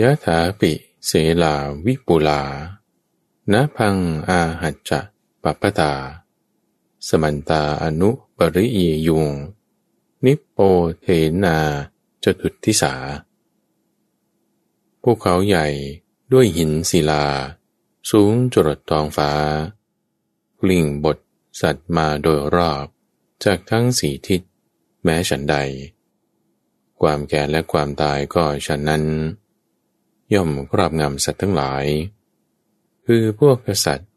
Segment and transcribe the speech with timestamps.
[0.00, 0.72] ยะถาปิ
[1.06, 1.12] เส
[1.42, 1.54] ลา
[1.86, 2.42] วิปุลา
[3.52, 3.96] นะพัง
[4.28, 5.00] อาหัจจะ
[5.42, 5.94] ปัปปตา
[7.06, 9.28] สมันตาอนุปริยยุง
[10.24, 10.58] นิปโป
[11.00, 11.06] เท
[11.44, 11.56] นา
[12.22, 12.94] จตุทิสา
[15.02, 15.66] ภูเขาใหญ่
[16.32, 17.24] ด้วยหินศิลา
[18.10, 19.30] สูงจรดทองฟ้า
[20.60, 21.18] กลิ่งบท
[21.60, 22.86] สัตว์มาโดยรอบ
[23.44, 24.40] จากทั้งสี่ทิศ
[25.02, 25.56] แม้ฉันใด
[27.00, 29.04] ความแก่และความตายก็ฉันนั้น
[30.34, 31.84] ย่อมครอบงำสัตว์ทั้งหลาย
[33.06, 34.10] คือพวกกษัตริย์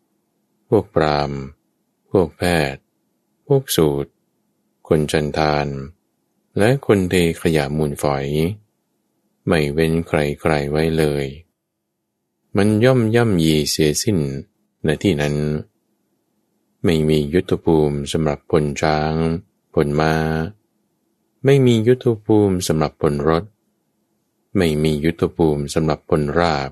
[0.70, 1.32] พวกปราม
[2.12, 2.82] พวกแพทย์
[3.48, 4.12] พวกสูตร
[4.88, 5.68] คนจันทาน
[6.58, 8.26] และคนเทขยะมูลฝอย
[9.48, 11.26] ไม่เว้นใครๆไว้เลย
[12.58, 14.20] มันย่อมย่ำยีเสียสิ้น
[14.86, 15.36] ในที่นั้น
[16.84, 19.14] ไม่มียุทธภูมิสำหรับพลช้าง
[19.74, 20.14] พลมา้า
[21.46, 23.44] ไม่มียุทธภูมิสำหรับพลรถ
[24.58, 26.70] ไม่มียุทธภูมิสำหรับพลราบ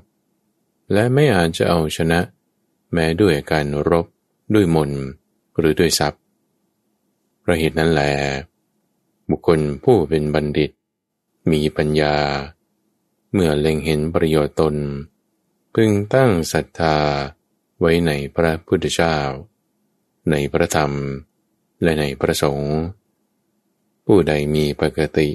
[0.93, 2.19] และไม่อาจจะเอาชนะ
[2.93, 4.05] แม้ด้วยการรบ
[4.53, 4.91] ด้วยมน
[5.57, 6.21] หรือด้วยทรัพย์
[7.43, 8.01] ประเหตุนั้นแหล
[9.29, 10.71] บุคคลผู้เป็นบัณฑิต
[11.51, 12.15] มีปัญญา
[13.33, 14.75] เมื่อเล็งเห็นประโยชน์ตน
[15.73, 16.97] พึงตั้งศรัทธา
[17.79, 19.17] ไว้ในพระพุทธเจ้า
[20.29, 20.91] ในพระธรรม
[21.81, 22.75] และในพระสงฆ์
[24.05, 25.29] ผู้ใดมีปกติ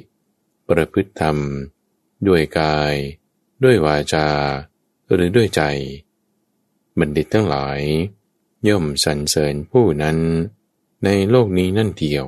[0.69, 1.37] ประพฤติธรรม
[2.27, 2.95] ด้วยกาย
[3.63, 4.27] ด้วยวาจา
[5.13, 5.61] หรือด้วยใจ
[6.99, 7.79] บัณฑิตทั้งหลาย
[8.67, 10.17] ย่อมสรรเสริญผู้นั้น
[11.03, 12.25] ในโลกนี้นั่นเดียว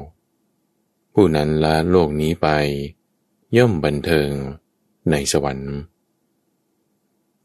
[1.14, 2.48] ผู้นั้นละโลกนี้ไป
[3.58, 4.30] ย่อมบันเทิง
[5.12, 5.76] ในสวรรค์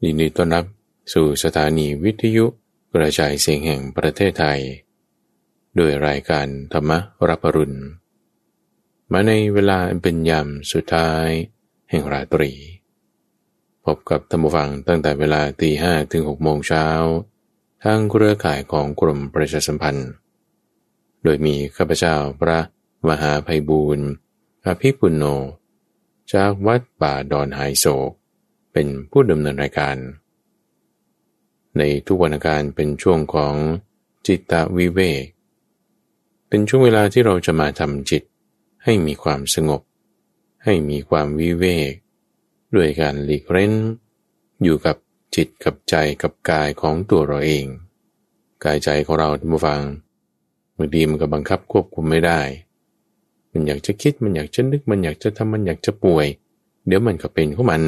[0.03, 0.65] ยินดีต้อนรับ
[1.13, 2.45] สู่สถานีวิทยุ
[2.93, 4.61] กระจายเสียงแห่งประเทศไทย
[5.75, 6.91] โดยรายการธรรม
[7.27, 7.79] รับรุณ
[9.11, 11.27] มาในเวลาเป็นยามสุดท้าย
[11.91, 12.51] แห่งราตรี
[13.85, 16.85] พบกับธรรมฟังตั้งแต่เวลาตีห้ถึงหกโมงเช้า
[17.83, 20.09] ทางเครือข่ายของกรมประชาสัมพันธ์
[21.23, 22.59] โดยมีข้าพเจ้าพระ
[23.07, 24.07] มหาภัยบูรณ์
[24.65, 25.23] อภิปุณโญ
[26.33, 28.11] จากวัดป่าดอนหายโศก
[28.73, 29.97] เป็นผู้ดำเนินรายการ
[31.77, 33.55] ในทุกวันการเป็นช่วงของ
[34.27, 35.23] จิตตวิเวก
[36.47, 38.23] เป็นช่วงเวลาที่เราจะมาทำจิต
[38.83, 39.81] ให้มีความสงบ
[40.63, 41.91] ให้มีความวิเวก
[42.75, 43.73] ด้วยการหลีกเร้น
[44.63, 44.95] อยู่กับ
[45.35, 47.65] จิตกับใจกับกายของตัวเราเอง
[48.63, 49.81] กายใจของเราท่านผู้ฟัง
[50.77, 52.39] บางทีมันก็บังคับควบคุมไม่ได้
[53.51, 56.25] มันอยากจะคิดมันอยากจะนึกมันอยากจะทำมันอยากจะป่วย
[56.87, 57.81] เดี๋ยวมันก็เป็นของมัน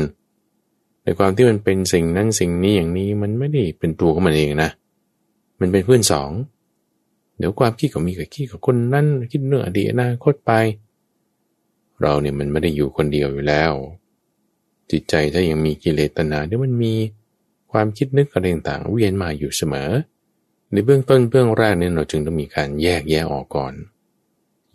[1.03, 4.69] ในความที่มันเป็นสิ่งนั้นสิ่งนี้อย่างนี้มันไม่ได้เป็นตัวของมันเองนะ
[5.59, 6.31] มันเป็นเพื่อนสอง
[7.37, 10.51] เดี๋ยวความคิดก็มีกับคิดกับคนนั้นคิดเนื้องอดีตอนาคตไป
[12.01, 13.73] เราเนี่ยมันไม่ได้อยู่คนเดียวอยู่แล้ว
[14.91, 16.93] จิตใจถ้ายังมีกิเลสตัณหาเดี๋ยมันมี
[17.71, 19.89] ความคิดนึกอะไรต่างๆเวียนมาอยู่เสมอ
[20.71, 23.73] ในเบื้องต้นเบื้องแรกเนี่ยเราจึงต้องมีการแยกแยะออกก่อน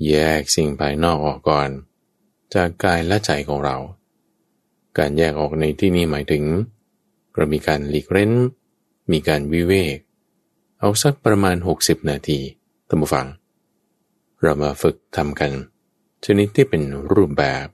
[0.08, 1.68] แยกสิ่งภายนอกออกก่อน
[2.54, 3.76] จากกายและใจของเรา
[4.98, 6.44] การแยกออกในที่นี้หมายถึง
[7.36, 8.32] เรามีการหลีกเร้น
[9.12, 9.98] มีการวิเวก
[10.80, 12.38] เอาสักประมาณ 60 นาที
[12.88, 13.26] ตั้งฟัง
[14.42, 15.52] เรามาฝึกทำกัน
[16.24, 17.66] ชนิดที่เป็นรูปแบบ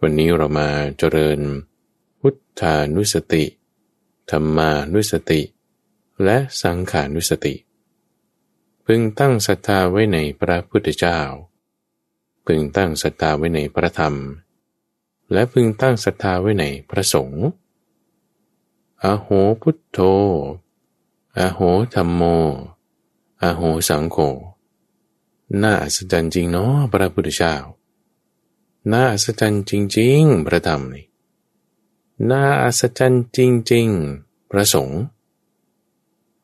[0.00, 1.40] วันนี้เรามาเจริญ
[2.20, 3.44] พุทธานุสติ
[4.30, 5.40] ธรรมานุสติ
[6.24, 7.54] และสังขานุสติ
[8.86, 11.20] พึงตั้งศรัทธาไว้ในพระพุทธเจ้า
[12.46, 14.16] พึงตั้งศรัทธาไว้ในพระธรรม
[15.32, 17.44] และพึงตั้งศรัทธาไว้ในพระสงฆ์
[19.02, 19.28] อโห
[19.62, 19.98] พุทโธ
[21.38, 21.60] อโห
[21.94, 22.22] ธรรมโม
[23.42, 24.18] อโหสังโฆ
[25.60, 27.54] น่าอัศจรรย์จริงเนาะพระพุทธเจ้า
[28.90, 31.04] น่าอัศจรรย์จริง ๆ พระธรรมนี่
[32.30, 33.38] น่าอัศจรรย์จ
[33.72, 33.88] ริง
[34.20, 35.02] ๆ พระสงฆ์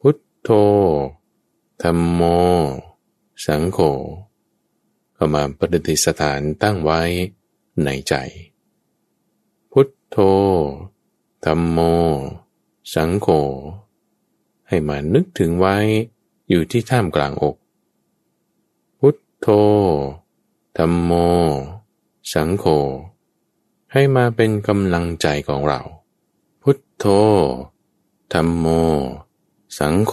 [0.01, 0.49] พุทโธ
[1.83, 2.23] ธรรมโม
[3.45, 3.79] สังโฆ
[5.15, 7.01] เข้ามาปฏิทิสถานตั้งไว้
[7.85, 8.15] ในใจ
[9.71, 10.17] พุทโธ
[11.45, 11.79] ธรรมโม
[12.95, 13.29] สังโฆ
[14.69, 15.77] ให้มานึกถึงไว้
[16.49, 17.57] อยู่ที่ท่ามกลางอก
[19.43, 19.49] โธ
[20.79, 21.13] ธรรมโม
[22.35, 22.65] สังโฆ
[23.93, 25.81] ให้มาเป็นกำลังใจของเรา
[26.63, 27.05] พุทโธ
[28.33, 28.67] ธรรมโม
[29.79, 30.13] สังโฆ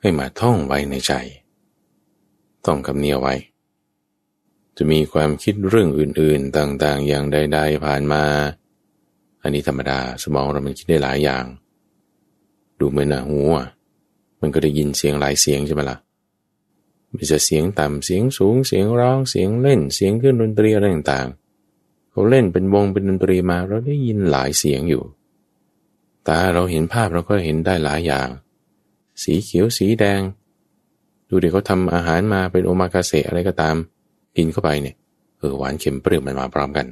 [0.00, 1.12] ให้มาท่องไว้ในใจ
[2.66, 3.34] ต้องกำเนียไว้
[4.76, 8.24] จะมีความคิดเรื่องอื่นๆต่างๆ อย่างใดๆผ่านมา
[9.42, 11.44] อันนี้ธรรมดาสมองเรามันคิดได้หลายอย่าง
[12.78, 13.66] ดูเหมือนหนาหูอะ
[14.40, 15.98] มันก็ได้ยินเสียงหลายเสียงใช่ไหมละ่ะ
[17.14, 25.02] มันจะเสียงต่ำเสียงสูงเสียงร้องเสียงเล่นเสียงเครื่องดนตรีอะไรต่างๆเขาเล่นเป็นวงเป็นดนตรีมาเราได้ยินหลายเสียงอยู่
[26.28, 28.28] ตาเราเห็นภาพเราก็เห็นได้หลายอย่าง
[29.22, 30.20] สีเขียวสีแดง
[31.28, 33.76] ดูดิเขาทำอาหารมาเป็นโอมากาเสะอะไรก็ตาม
[34.36, 34.96] กินเข้าไปเนี่ย
[35.38, 36.86] เออหวานเค็มเปรี้ยวมันมาพร้อมกัน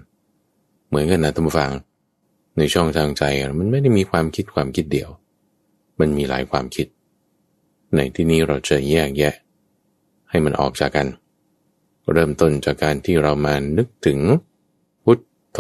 [0.89, 1.71] เหมือนกันนะท่านผู้ฟัง
[2.57, 3.23] ในช่องทางใจ
[3.59, 5.09] มันไม่ได้มีความคิดความคิดเดียว
[6.01, 6.87] มันมีหลายความคิด
[7.95, 9.35] ในที่นี้เราจะแยกแยะ
[10.31, 11.09] ให้มันออกจากกัน
[12.13, 14.19] เริ่มต้นจากการที่เรามานึกถึง
[15.05, 15.21] พุท
[15.51, 15.59] โธ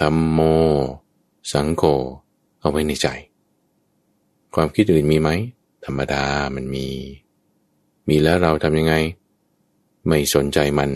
[0.00, 0.40] ธรรมโม
[1.52, 1.82] สังโฆ
[2.60, 3.08] เอาไว้ในใจ
[4.54, 5.30] ความคิดอื่นมีไหม
[5.84, 6.24] ธรรมดา
[6.54, 6.86] มันมี
[8.08, 8.94] มีแล้วเราทำยังไง
[10.08, 10.90] ไม่สนใจมัน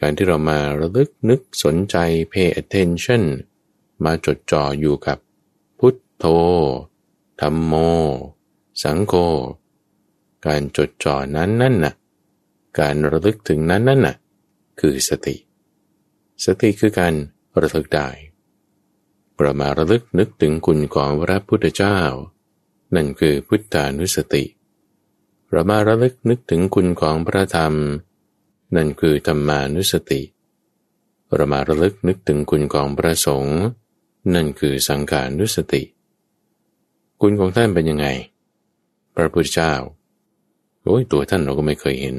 [0.00, 1.96] การที่เรามาระลึกนึกสนใจ
[2.32, 3.22] pay attention
[4.04, 5.18] มาจดจ่ออยู่กับ
[5.78, 6.24] พุทโธ
[7.40, 7.74] ธรรมโม
[8.82, 9.14] สังโฆ
[10.46, 11.94] การจดจ่อนั้นนั่นน่ะ
[12.80, 14.16] การระลึกถึงนั้นนั่นน่ะ
[14.80, 15.36] คือสติ
[16.44, 17.14] สติคือการ
[17.60, 18.08] ระลึกได้
[19.38, 21.98] เรามาระลึกนึกถึงคุณของพระพุทธเจ้า
[22.94, 24.44] นั่นคือพุทธานุสติ
[25.50, 27.74] เรามาระลึกนึกถึงคุณของพระธรรม
[28.76, 30.20] นั่นคือธรรมานุสติ
[31.34, 33.60] เรามาระลึกนึกถึงคุณของพระสงฆ์
[34.34, 35.82] นั่นคือสังขานุสติ
[37.20, 38.06] คุณของท่านเป็นยังไง
[39.14, 39.74] พระพุทธเจ้า
[40.84, 42.16] โอ้ยตัวท่านเราก็ไม่เคยเห็น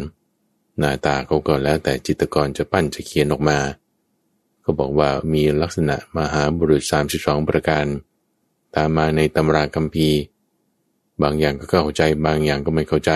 [0.77, 3.60] หน้าตาเขาก็แล้วแต่จิตกรจะปั้นจะเขียนออกมา
[4.63, 6.83] ก็บอกว่ามีลักษณะมหาบุรุษ
[7.15, 7.86] 32 ประการ
[8.75, 10.19] ตามมาในตำราคัมภีร์
[11.21, 13.12] บางอย่างก็เข้าใจบางอย่างก็ไม่เข้าใจ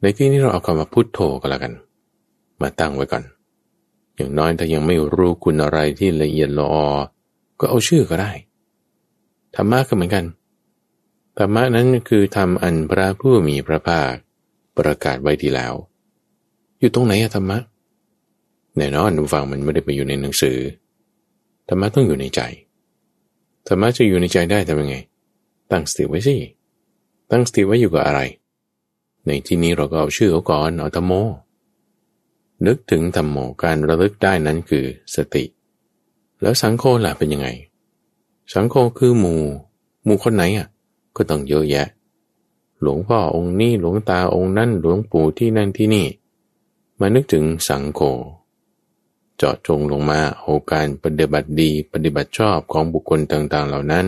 [0.00, 1.72] ในที่นี้เราเอาคำว่าพุทโธก็แล้วกัน
[2.60, 3.24] มาตั้งไว้ก่อน
[4.16, 6.86] อย่างน้อยถ้ายังไม่รู้คุณอะไรที่ละเอียดละออ
[7.60, 8.32] ก็เอาชื่อก็ได้
[9.54, 10.24] ธรรมะก็เหมือนกัน
[11.38, 14.12] ธรรมะนั้นคือทำอันพระผู้มีพระภาค
[14.76, 15.74] ประกาศไว้ทีแล้ว
[16.80, 17.58] อยู่ตรงไหนอะธรรมะ
[18.76, 20.58] แน่นอนฟังมันไม่ได้ไปอยู่ในหนังสือ
[21.68, 22.40] ธรรมะต้องอยู่ในใจ
[23.66, 24.96] ธรรมะจะอยู่ในใจได้ทำยังไง
[25.70, 26.36] ตั้งสติไว้สิ
[27.30, 28.20] ตั้งสติไว้อยู่กับอะไร
[29.26, 31.12] ในที่นี้เราก็เอาชื่อเขาก่อนเอาธรรมโม
[32.66, 34.84] นึกถึงธรรมโมการระลึกได้นั้นคือ
[35.14, 35.44] สติ
[36.42, 37.48] แล้วสังโฆล่ะเป็นยังไง
[38.52, 39.40] สังโฆคือหมู่
[40.04, 40.66] หมู่คนไหนอะ
[41.16, 41.86] ก็ต้องเยอะแยะ
[42.82, 46.06] หลวงพ่อองค์นี้หลวงตาองค์นั่นหลวงปู่ที่นั่นที่นี่
[47.00, 48.00] มานึกถึงสังโฆ
[49.36, 54.06] เจาะจงลงมาเอาการปฏิบัติดีปฏิบัติชอบของบุคคลต่างๆ เหล่านั้น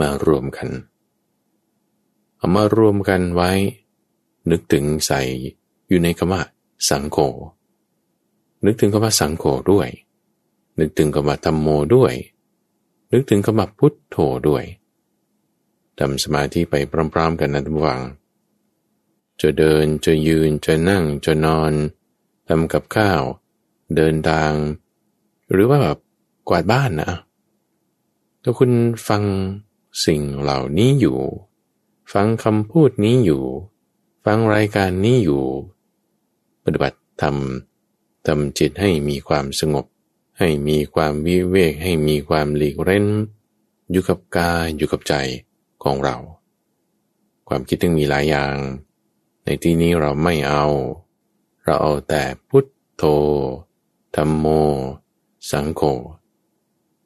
[0.00, 0.68] มารวมกัน
[2.36, 3.50] เอามารวมกันไว้
[4.50, 5.20] นึกถึงใส่
[5.88, 6.42] อยู่ในคำว่า
[6.88, 7.18] สังโฆ
[8.64, 9.88] นึกถึงคำว่าสังโฆด้วย
[10.78, 12.14] นึกถึงคำว่าธรรมโมด้วย
[13.12, 14.16] นึกถึงคำว่าพุทโธ
[14.48, 14.64] ด้วย
[15.98, 16.74] ทำสมาธิไป
[17.14, 18.02] พร้อมๆ กันนะทุกฝัง
[19.40, 21.72] จะเดินจะยืนจะนั่งจะนอน
[22.48, 23.22] ทำกับข้าว
[23.96, 24.52] เดินทาง
[25.50, 25.98] หรือว่าแบบ
[26.48, 27.12] กวาดบ้านนะ
[28.42, 28.70] ถ้าคุณ
[29.08, 29.22] ฟัง
[30.06, 31.18] สิ่งเหล่านี้อยู่
[32.12, 33.42] ฟังคำพูดนี้อยู่
[34.24, 35.44] ฟังรายการนี้อยู่
[36.64, 39.86] ปฏิบัติทำทำจิตให้มีความสงบ
[40.38, 43.06] ให้มีความวิเวก ให้มีความหลีกเร้น
[43.90, 45.14] อยู่กับกายอยู่กับใจ
[45.86, 46.16] ของเรา
[47.48, 48.54] ความคิดถึงมีหลายอย่าง
[49.44, 50.64] ในที่นี้เราไม่เอา
[51.64, 52.64] เราเอาแต่พุท
[52.96, 53.02] โธ
[54.16, 54.46] ธรรมโม
[55.50, 55.82] สังโฆ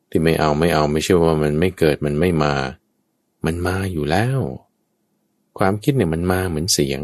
[0.09, 2.55] ที่ไม่เอาไม่เอาไม่ใช่ว่ามันไม่เกิดมันไม่มา
[3.45, 4.41] มันมาอยู่แล้ว
[5.59, 7.03] ความคิดเนี่ยมันมาเหมือนเสียง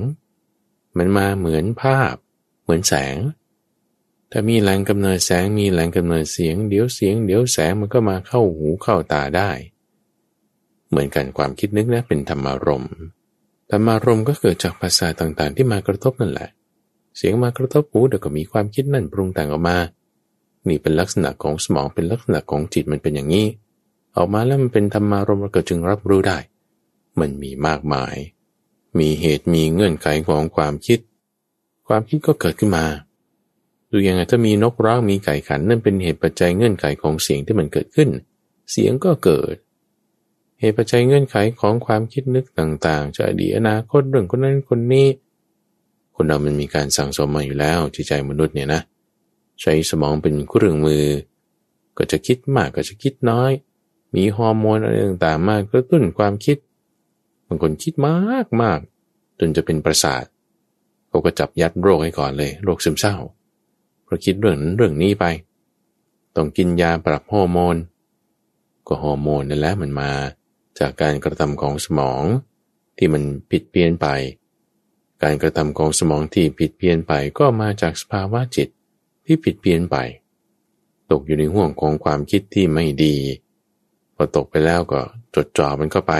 [0.98, 2.14] มันมาเหมือนภาพ
[2.62, 3.16] เหมือนแสง
[4.30, 9.50] ถ้ามีแหล่งกำเนิดแสงมีแหล่งกำเนิดเสียง เดี๋ยวเสียง เดี๋ยวแสงมันก็มาเข้าหูเข้าตาได้
[10.90, 12.84] เหมือนกันความคิดนึกนะเป็นธรรมารม
[13.70, 16.48] ธรรมารมก็เกิดจากภาษาต่างๆ ที่มากระทบนั่นแหละ
[17.16, 19.76] เสียงมากระทบหูเดี๋ยวก็มีความคิดนั่นปรุงแต่งออกมา
[20.68, 23.46] นี่เป็นลักษณะของสมองเป็นลักษณะของจิตมันเป็นอย่างนี้
[24.16, 26.38] ออกมาแล้วมันเป็นธรรมารมณ์ก็จึงรับรู้ได้
[27.20, 28.16] มันมีมากมาย
[28.98, 30.98] มีเหตุมีเงื่อนไขของความคิด
[31.88, 32.86] ความคิดก็เกิดขึ้นมา
[33.90, 38.08] ดูยังไงถ้ามีนกร้องมีไก่ขันนั่นเป็นเหตุปัจจัยเงื่อนไขของเสียงที่มันเกิดขึ้น
[38.72, 39.54] เสียงก็เกิด
[40.60, 45.06] เหตุปัจจัยเงื่อนไขของความคิดนึกต่างๆ จะอดีตอนาคตเรื่องคนนั้นคนนี้
[46.14, 48.82] คนเรามันมีการสั่งสมมาอยู่แล้วจิตใจมนุษย์เนี่ยนะ
[49.60, 51.04] ใช้สมองเป็นเครื่องมือ
[51.98, 53.50] ก็จะคิดมากก็จะคิดน้อย
[54.14, 56.56] มีฮอร์โมนอะไรต่างๆ มากกระตุ้นความคิด
[57.46, 58.78] บางคนคิดมากมาก
[59.40, 60.24] จนจะเป็นประสาท
[61.08, 63.16] เขาก็จับยัดโรคให้ก่อนเลยโรคซึมเศร้า
[64.04, 65.24] เพราะคิดเรื่องนั้นเรื่องนี้ไป
[66.36, 67.76] ต้องกินยาปรับฮอร์โมน
[68.86, 70.10] ก็ฮอร์โมนนั่นแหละมันมา
[70.78, 72.22] จากการกระทำของสมอง
[72.96, 74.06] ที่มันผิดเพี้ยนไป
[75.22, 78.68] การกระทำของสมองที่ผิดเพี้ยนไปก็มาจากสภาวะจิต
[79.26, 79.96] ที่ผิดเพี้ยนไป
[81.10, 83.16] ตกอยู่ในห่วงของความคิดที่ไม่ดี
[84.14, 85.00] พอตกไปแล้วก็
[85.34, 86.14] จดจ่อมันเข้าไป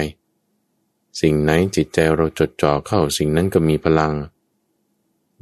[1.20, 4.14] สิ่งไหนจิตใจเราจดจ่อเข้าสิ่งนั้นก็มีพลัง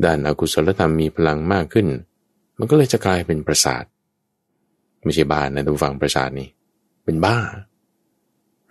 [0.04, 1.88] ด้านอากุศลธรรมมีพลังมากขึ้น
[2.58, 3.84] มันก็เลยจะกลายเป็นประสาท
[5.04, 6.48] ไม่ใช่บ้านนะทุกฝั่งประสาทนี่
[7.04, 7.38] เป็นบ้า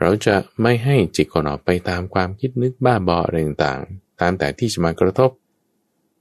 [0.06, 5.32] เราจะไม่ให้จิตของเราไปตามความคิดนึกบ้าบออะไรต่างๆ ตามแต่ที่จะมากระทบ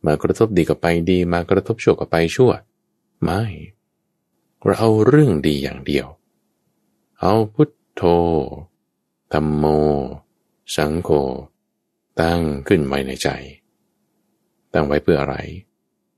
[0.06, 2.52] มากระทบดีก็ไปดี มากระทบชั่วก็ไปชั่ว
[3.22, 3.42] ไม่
[4.62, 6.06] เราเอาเรื่องดีอย่างเดียว
[7.20, 8.02] เอาพุทโธ
[9.32, 9.64] ธรรมโม
[10.76, 11.10] สังโฆ
[12.20, 13.28] ตั้งขึ้นไว้ในใจ
[14.72, 15.36] ตั้งไว้เพื่ออะไร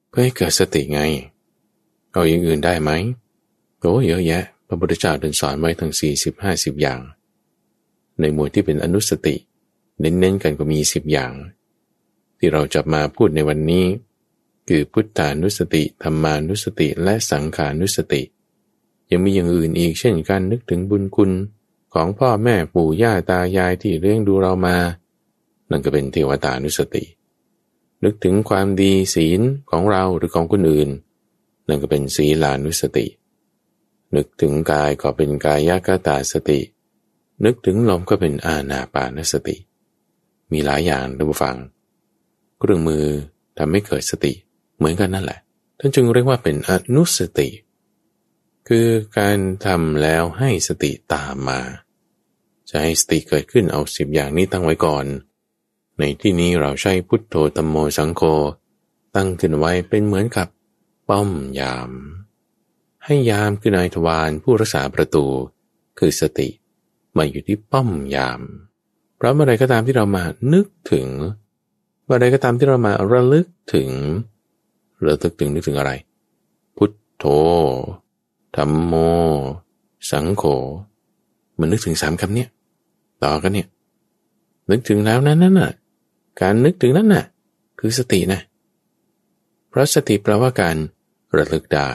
[0.09, 1.01] เพื่อให้เกิดสติไง
[2.13, 2.91] เอาอย่างอื่นได้ไหม
[3.81, 7.01] โอ้เยอะแยะ พระพุทธเจ้าเดินสอนไว้ทั้งสี่สิบห้าสิบอย่าง
[8.21, 9.37] ในหมวดที่เป็นอนุสติ
[10.01, 11.33] เน้นๆกันก็มีสิบอย่าง
[12.39, 13.87] ที่เราจะมาพูดในวันนี้
[14.69, 18.23] คือพุทธานุสติธรรมานุสติและสังขานุสติ
[19.11, 21.31] ยังมีอย่างอื่นอีกเช่นการนึกถึงบุญคุณ
[21.95, 24.77] ของพ่อแม่ปู่ย่าตายายที่เลี้ยงดูเรามา
[25.71, 27.05] นั่นก็เป็นเทวตานุสติ
[28.05, 29.41] นึกถึงความดีศีล
[29.71, 30.89] ของเราหรือของคนอื่น
[31.69, 33.07] นั่นก็เป็นศีลานุสติ
[34.15, 36.61] นึกถึงกายก็เป็นกายกตาสติ
[37.45, 39.57] นึกถึงลมก็เป็นอาณาปานสติ
[40.53, 41.57] มีหลายอย่างท่านผู้ฟัง
[42.59, 43.05] เครื่องมือ
[43.59, 44.33] ทำให้เกิดสติ
[44.77, 45.41] เหมือนกันนั่นแหละ
[45.79, 47.49] ท่านจึงเรียกว่าเป็นอนุสติ
[48.69, 48.89] คือ
[49.19, 51.61] การทำแล้วให้สติตามมา
[52.71, 55.07] จะให้สติเกิดขึ้นเอาสิบอย่างนี้ตั้งไว้ก่อน
[55.99, 58.23] ในที่นี้เราใช้พุทโธตมโมสังโฆ
[59.17, 60.49] ตั้งขึ้นไว้เป็นเหมือนกับ
[61.09, 61.91] ป้อมยาม
[63.05, 65.27] ให้ยามคือนายทวารผู้รักษาประตู
[65.99, 66.49] คือสติ
[67.17, 68.41] มาอยู่ที่ป้อมยาม
[69.17, 71.09] เพราะเมื่อไรก็ตามที่เรามานึกถึง
[72.05, 73.91] เมื่อไรก็ตามที่เรามาระลึกถึง
[75.05, 75.93] ระลึกถึงนึกถึงอะไร
[76.77, 77.25] พุทโธ
[78.57, 78.95] ธรรมโม
[80.11, 80.45] สังโฆ
[81.59, 82.49] มันนึกถึงสามคำเนี้ย
[83.25, 83.69] ต่อกันเนี่ย
[84.71, 85.73] นึกถึงแล้วนั้นนั่นน่ะ
[86.41, 87.25] การนึกถึงนั้นน่ะ
[87.81, 88.41] คือสตินะ
[89.69, 90.77] เพราะสติแปลว่าการ
[91.37, 91.91] ระลึกได้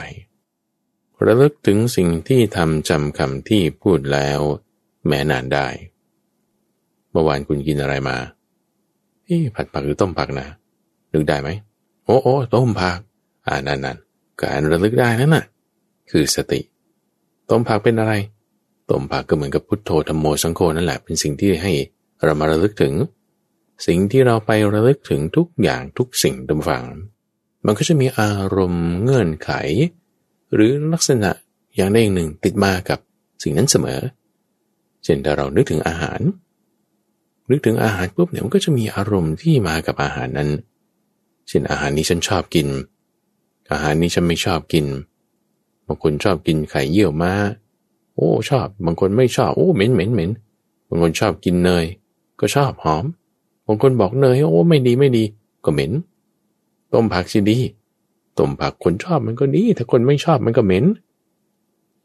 [1.26, 4.40] ระลึกถึงสิ่งที่ทำจำคำที่พูดแล้ว
[5.06, 5.66] แม้นานได้
[7.10, 8.16] เมื่อวานคุณกินอะไรมา
[9.26, 10.46] พี่ผัดผักหรือต้มผักนะ
[11.12, 11.48] นึกได้ไหม
[12.04, 12.98] โอ้โอ้ต้มผัก
[13.46, 13.98] อ่านั่นนั่น
[14.40, 15.44] การระลึกได้นั่นน่ะ
[16.10, 16.60] คือสติ
[17.50, 18.12] ต้มผักเป็นอะไร
[18.90, 21.72] ต้มผักก็เหมือนกับพุทโธธรรมโมสังโฆนั่นแหละ เป็นสิ่งที่ให้
[22.24, 22.94] เรามาระลึกถึง
[23.86, 26.84] สิ่งที่เราไประลึกถึงทุกอย่างทุกสิ่งดำฝัง
[27.64, 29.50] มันก็จะมีอารมณ์เงื่อนไข
[30.54, 31.30] หรือลักษณะ
[31.76, 32.98] อย่างใดอย่างหนึ่งติดมากับ
[33.42, 36.20] สิ่งนั้นเสมอเเช่นถ้าเรานึกถึงอาหาร
[37.50, 40.50] นึกถึงอาหารปุ๊บเนี่ยมันก็จะมีอารมณ์ที่มากับอาหารนั้น
[41.48, 42.68] เช่นอาหารนี้ฉันชอบกิน
[43.72, 44.86] อาหารนี้ฉันไม่ชอบกิน
[45.86, 47.32] บางคนชอบกินไข่เยี่ยวม้า
[48.14, 50.30] โอ้ชอบ บางคนไม่ชอบ โอ้เหม็นเหม็นเหม็น
[50.88, 51.84] บางคนชอบกินเนย
[52.40, 53.04] ก็ชอบหอม
[53.66, 55.24] บางคนบอกเนยโอ้ไม่ดีไม่ดี
[55.64, 55.92] ก็เหม็น
[56.92, 57.58] ต้มผักสิดี
[58.38, 60.84] ต้มผักคนชอบมันก็ดี ถ้าคนไม่ชอบมันก็เหม็น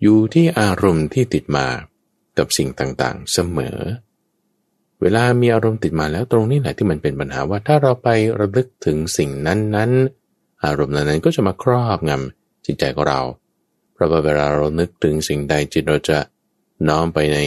[0.02, 1.66] อยู่ที่อารมณ์ที่ติดมา
[2.38, 3.80] กับสิ่งต่างๆ เสมอ
[5.02, 13.22] เวลามีอารมณ์ติดมาแล้วตรงนี้แหละที่มันเป็นปัญหาว่าถ้าเราไประลึกถึงสิ่งนั้นๆ อารมณ์นั้นๆก็จะมาครอบงำจิตใจของเรา
[13.94, 16.20] เพราะว่าเวลาเรานึกถึงสิ่งใดจิตเราจะ
[16.90, 17.38] น้อมไปใน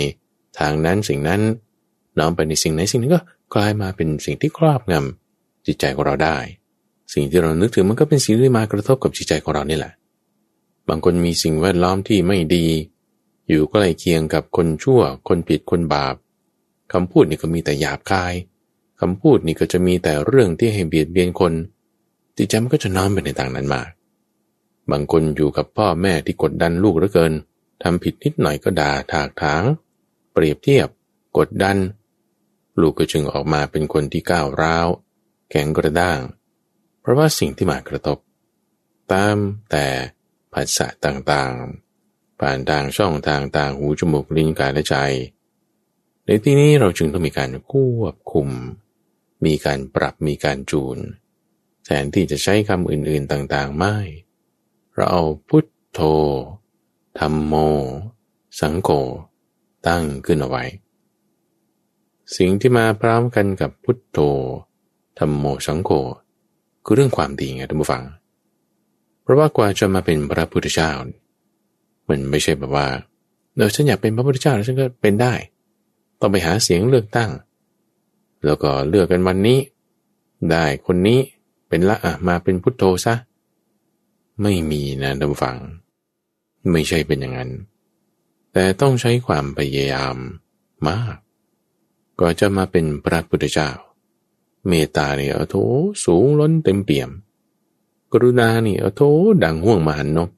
[0.58, 1.40] ทางนั้นสิ่งนั้น
[2.18, 3.20] น้อมไปในสิ่งไหนสิ่งนั้นก็
[3.54, 6.36] กลายมาเป็นสิ่งที่ครอบงำจิตใจของเราได้
[7.14, 9.92] สิ่งที่เรานึกถึงมันก็เป็นสิ่งที่มากระทบกับจิตใจของเรานี่แหละ
[10.88, 12.66] บางคนมีสิ่งแวดล้อมที่ไม่ดี
[13.48, 16.14] อยู่ใกล้เคียงกับคนชั่ว คนผิดคนบาป
[16.92, 18.34] คำพูดนี่ก็มีแต่หยาบคาย
[19.00, 21.52] คำพูดนี่ก็จะมีแต่เรื่องที่ให้เบียดเบียนคน
[22.36, 23.88] จิตใจมันก็จะน้อมไปในทางนั้นมาก
[24.90, 27.32] บางคนอยู่กับพ่อแม่ที่กดดันลูกเหลือเกิน
[27.82, 29.62] ทำผิดนิดหน่อยก็ด่าถากถาง
[30.32, 30.88] เปรียบเทียบ
[31.38, 31.78] กดดัน
[32.80, 34.86] ลูกก็จึงออกมาเป็นคนที่ก้าวร้าว
[35.50, 36.20] แข็งกระด้าง
[37.00, 38.18] เพราะว่าสิ่งที่มากระทบ
[39.12, 39.36] ตาม
[39.70, 39.86] แต่
[40.52, 41.87] ภาษาต่างๆ
[42.40, 44.96] ผ่านทางช่องทางต่างหูจมูกลิ้นกายและใจ
[46.24, 48.48] ในที่นี้เราจึงต้องมีการควบคุม
[49.46, 50.98] มีการปรับมีการจูน
[51.84, 53.96] แทนที่จะใช้คำอื่นๆต่างๆ ไม่
[54.94, 56.00] เราเอาพุทโธ
[57.18, 57.54] ธรรมโม
[58.60, 58.90] สังโฆ
[59.86, 60.64] ตั้งขึ้นเอาไว้
[62.36, 64.18] สิ่งที่มาพร้อมกันกับพุทโธ
[65.18, 65.90] ธรรมโมสังโฆ
[66.84, 68.04] คือเรื่องความดีไงท่านผู้ฟัง
[69.22, 70.90] เพราะว่ากว่าจะมาเป็นพระพุทธเจ้า
[72.08, 72.86] มันไม่ใช่แบบว่า
[73.56, 75.34] เออฉันอยากเป็นพระพุทธเจ้าแล้วฉันก็เป็นได้
[76.20, 77.30] ต้องไปหาเสียงเลือกตั้ง
[78.44, 79.58] แล้วก็เลือกกันวันนี้
[80.50, 81.20] ได้คนนี้
[81.68, 83.14] เป็นละอะมาเป็นพุทโธซะ
[84.42, 85.56] ไม่มีนะท่านฟัง
[86.72, 87.50] ไม่ใช่เป็นอย่างนั้น
[88.52, 90.16] แต่ต้องใช้ความพยายาม
[90.88, 91.16] มาก
[92.20, 93.70] ก็จะมาเป็นพระพุทธเจ้า
[94.68, 95.56] เมตตาเนี่ยโถ
[96.04, 97.10] สูงล้นเต็มเปี่ยม
[98.12, 99.02] กรุณาเนี่ยโถ
[99.44, 100.30] ดังห่วงมหันนบ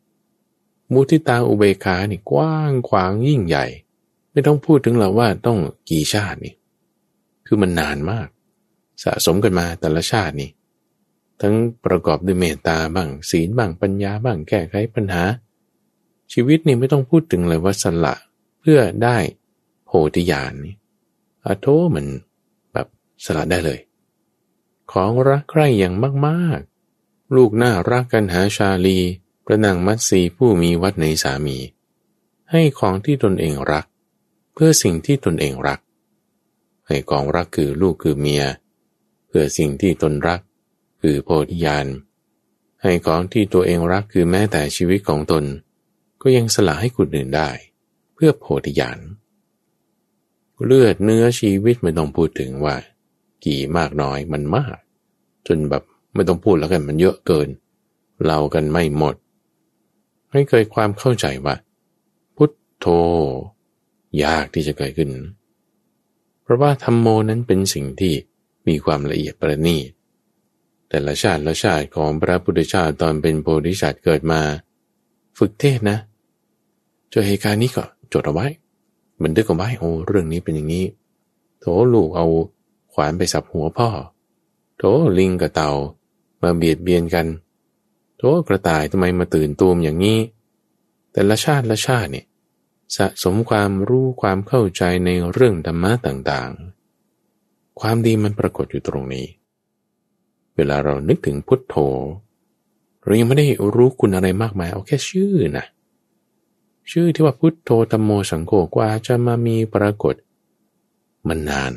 [0.93, 3.67] มุทิตาอุเบกขานี่กว้างขวางยิ่งใหญ่
[4.33, 6.55] ไม่ต้องพูดถึงหรอกว่าต้องกี่ชาตินี่
[7.47, 8.29] คือมันนานมาก
[9.03, 10.51] สะสมกันมาแต่ละชาตินี่
[11.41, 11.55] ทั้ง
[11.85, 15.25] ประกอบด้วยเมตตาบ้างศีลบ้างปัญญาบ้างแก้ไขปัญหา
[16.33, 18.15] ชีวิตนี่ไม่ต้องพูดถึงเลยว่าสละ
[18.61, 19.17] เพื่อได้
[19.87, 20.75] โพธิญาณนี่
[21.45, 22.07] อโทมัน
[22.73, 22.87] แบบ
[23.25, 23.81] สละได้เลย
[24.93, 25.95] ของรักใคร่อย่าง
[26.27, 28.99] มากๆ ลูกน่ารักกันหาชาลี
[29.47, 31.59] ประนังมัตสีผู้มีวัดในสามี
[32.51, 33.87] ให้ของที่ตนเองรัก
[34.55, 35.81] เพื่อสิ่งที่ตนเองรัก
[36.87, 38.45] ให้ของรักคือลูกคือเมีย
[39.29, 40.41] เพื่อสิ่งที่ตนรัก
[41.03, 41.87] คือโพธิญาณ
[42.83, 45.45] ให้ของที่ตัวเองรักคือแม้แต่ชีวิตของตน
[46.23, 47.51] ก็ยังสละให้คนอื่นได้
[48.15, 48.99] เพื่อโพธิญาณ
[50.65, 52.77] เลือดเนื้อชีวิตไม่ต้องพูดถึงว่า
[53.45, 54.77] กี่มากน้อยมันมาก
[55.47, 55.83] จนแบบ
[56.15, 57.49] ไม่ต้องพูดแล้วกันมันเยอะเกิน
[58.27, 59.15] เรากันไม่หมด
[60.33, 61.55] ให้เคยความเข้าใจว่า
[62.37, 62.87] พุทโธ
[64.25, 65.11] ยากที่จะเกิดขึ้น
[66.43, 68.15] เพราะว่าธรรมโมนั้นเป็นสิ่งที่
[68.69, 69.91] มีความละเอียดประณีต
[70.89, 74.41] แต่ละชาติละชาติของพระพุทธเจ้าตอนเป็นโพธิสัตว์เกิดมา
[75.39, 75.99] ฝึกเทศนะ
[77.11, 78.47] เจอเหตุการณ์นี้ก็จดเอาไว้
[79.23, 80.85] บันทึกเอาไว้โอ้เรื่องนี้เป็นอย่างนี้
[81.61, 82.27] โถลูกเอา
[82.93, 83.89] ขวานไปสับหัวพ่อ
[84.79, 84.83] โถ
[85.19, 85.71] ลิงกับเต่า
[86.43, 87.27] มาเบียดเบียนกัน
[88.23, 90.19] โถกระต่ายทำไมมาตื่นตูมอย่างนี้
[91.13, 92.27] แต่ละชาติละชาติเนี่ย
[92.97, 99.27] สะสมความรู้ความเข้าใจในเรื่องธรรมะต่างๆ ความดีมันปรากฏอยู่ตรงนี้
[100.57, 101.77] เวลาเรานึกถึงพุทโธ
[103.05, 105.67] เรายังไม่ได้รู้คุณอะไรมากมาย เอาแค่ชื่อนะ
[106.91, 110.15] ชื่อที่ว่าพุทโธธรรมโมสังโฆกว่าจะมามีปรากฏ
[111.29, 111.73] มันนาน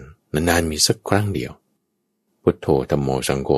[0.50, 1.52] นานมีสักครั้งเดียว
[2.44, 3.52] พุทโธธรรมโมสังโฆ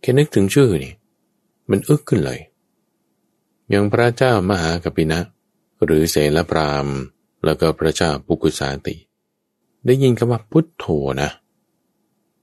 [0.00, 0.94] แค่นึกถึงชื่อนี่
[1.70, 2.40] มันอึกขึ้นเลย
[3.70, 5.20] อย่างพระเจ้ามหากปินะ
[5.84, 6.86] หรือเสลปราม
[7.44, 8.94] แล้วก็พระเจ้าปุกุสาติ
[9.86, 10.84] ได้ยินคำว่าพุทโธ
[11.22, 11.30] นะ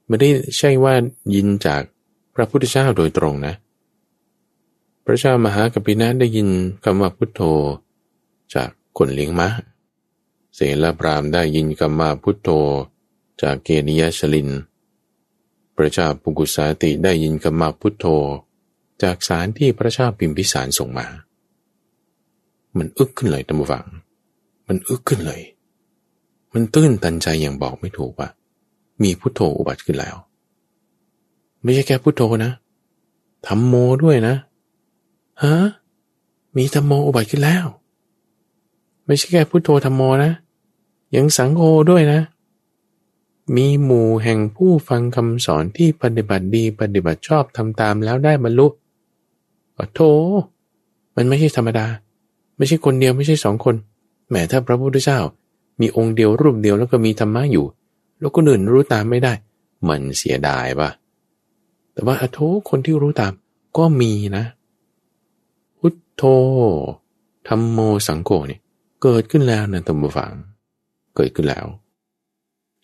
[0.06, 0.94] ไม่ได้ใช่ว่า
[1.34, 1.82] ยินจาก
[2.34, 3.54] พระพุทธเจ้าโดยตรงนะ
[5.04, 6.48] พระเจ้ามหากปินะได้ยิน
[6.84, 7.42] คำว่าพุทโธ
[8.54, 9.74] จากคนเลี้ยงมะา
[10.54, 12.48] เสลปรามได้ยินคำว่าพุทโธ
[13.42, 14.48] จากเกณิยชลิน
[15.76, 18.06] พระเจ้าปุกุสาติได้ยินคำว่าพุทโธ
[19.02, 21.06] จากสารที่พระเจ้าพิมพิสารส่งมา
[22.78, 23.86] มันอึกขึ้นเลยตั้มฟัง
[24.68, 25.42] มันอึกขึ้นเลย
[26.54, 28.28] มันตื้นตันใจอย่างบอกไม่ถูกว่า
[29.02, 30.16] มีพุทโธอุบัติขึ้นแล้ว
[31.62, 32.52] ไม่ใช่แค่พุทโธนะ
[33.46, 34.34] ธรรมโมด้วยนะ
[35.42, 35.54] ฮะ
[36.56, 37.66] มีธรรมโมอุบัติขึ้นแล้ว
[39.06, 40.32] ไม่ใช่แค่พุทโธธรรมโมนะ
[41.16, 42.20] ยังสังโฆด้วยนะ
[43.56, 48.66] มีหมู่แห่งผู้ฟังคำสอนที่ปฏิบัติดีปฏิบัติชอบทำตามแล้วได้บรรลุ
[49.92, 50.00] โธ
[51.16, 51.86] มันไม่ใช่ธรรมดา
[52.56, 53.74] ไม่ใช่คนเดียวไม่ใช่สองคน
[54.28, 55.18] แหมถ้าพระพุทธเจ้า
[55.80, 57.66] มีองค์เดียวรูปเดียวแล้วก็มีธรรมะอยู่
[58.18, 59.32] แล้วคนอื่นรู้ตามไม่ได้
[59.88, 60.90] มันเสียดายปะ
[61.92, 62.38] แต่ว่าอโท
[62.70, 63.32] คนที่รู้ตาม
[63.76, 64.44] ก็มีนะ
[65.78, 66.22] พุทโธ
[67.48, 68.60] ธรรมโมสังโฆเนี่ย
[69.02, 70.32] เกิดขึ้นแล้วนะธรรมฟัง
[71.16, 71.66] เกิดขึ้นแล้ว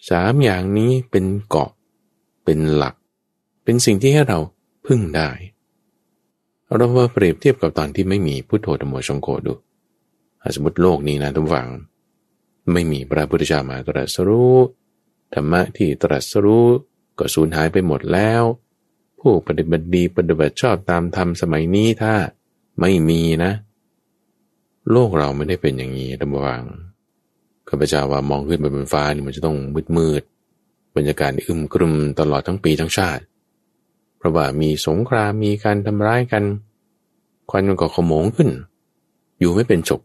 [0.08, 1.70] สามอย่างนี้เป็นเกาะ
[2.44, 2.94] เป็นหลัก
[3.64, 4.38] เป็นสิ่งที่ให้เรา
[4.86, 5.30] พึ่งได้
[6.76, 9.54] เรามาเปรียบเทียบกับตอนที่ไม่มีพุทโธธรรมโสังโฆดู
[10.54, 11.68] สมมติโลกนี้นะทุกฝัง
[12.72, 14.56] ไม่มีพระพุทธเจ้ามาตรัสรู้
[15.34, 16.66] ธรรมะที่ตรัสรู้
[17.18, 18.42] ก็สูญหายไปหมดแล้ว
[19.20, 22.14] ผู้ปฏิบัติดีปฏิบัติชอบตามธรรมสมัยนี้ถ้า
[22.80, 23.52] ไม่มีนะ
[24.90, 26.64] โลกเราไม่ได้เป็นอย่างนี้ดัมวัง
[27.68, 30.22] ข้าพเจ้าว่ามองขึ้นไปบนฟ้านี่มันจะต้องมืดมืด
[30.96, 33.22] บรรยากาศอึมครึมตลอดทั้งปีทั้งชาติ
[34.20, 36.44] เพราะว่ามีสงครามมีการทำร้ายกัน
[37.50, 38.50] ควันมันก็ขโมงขึ้น
[39.38, 40.00] อยู่ไม่เป็นจบ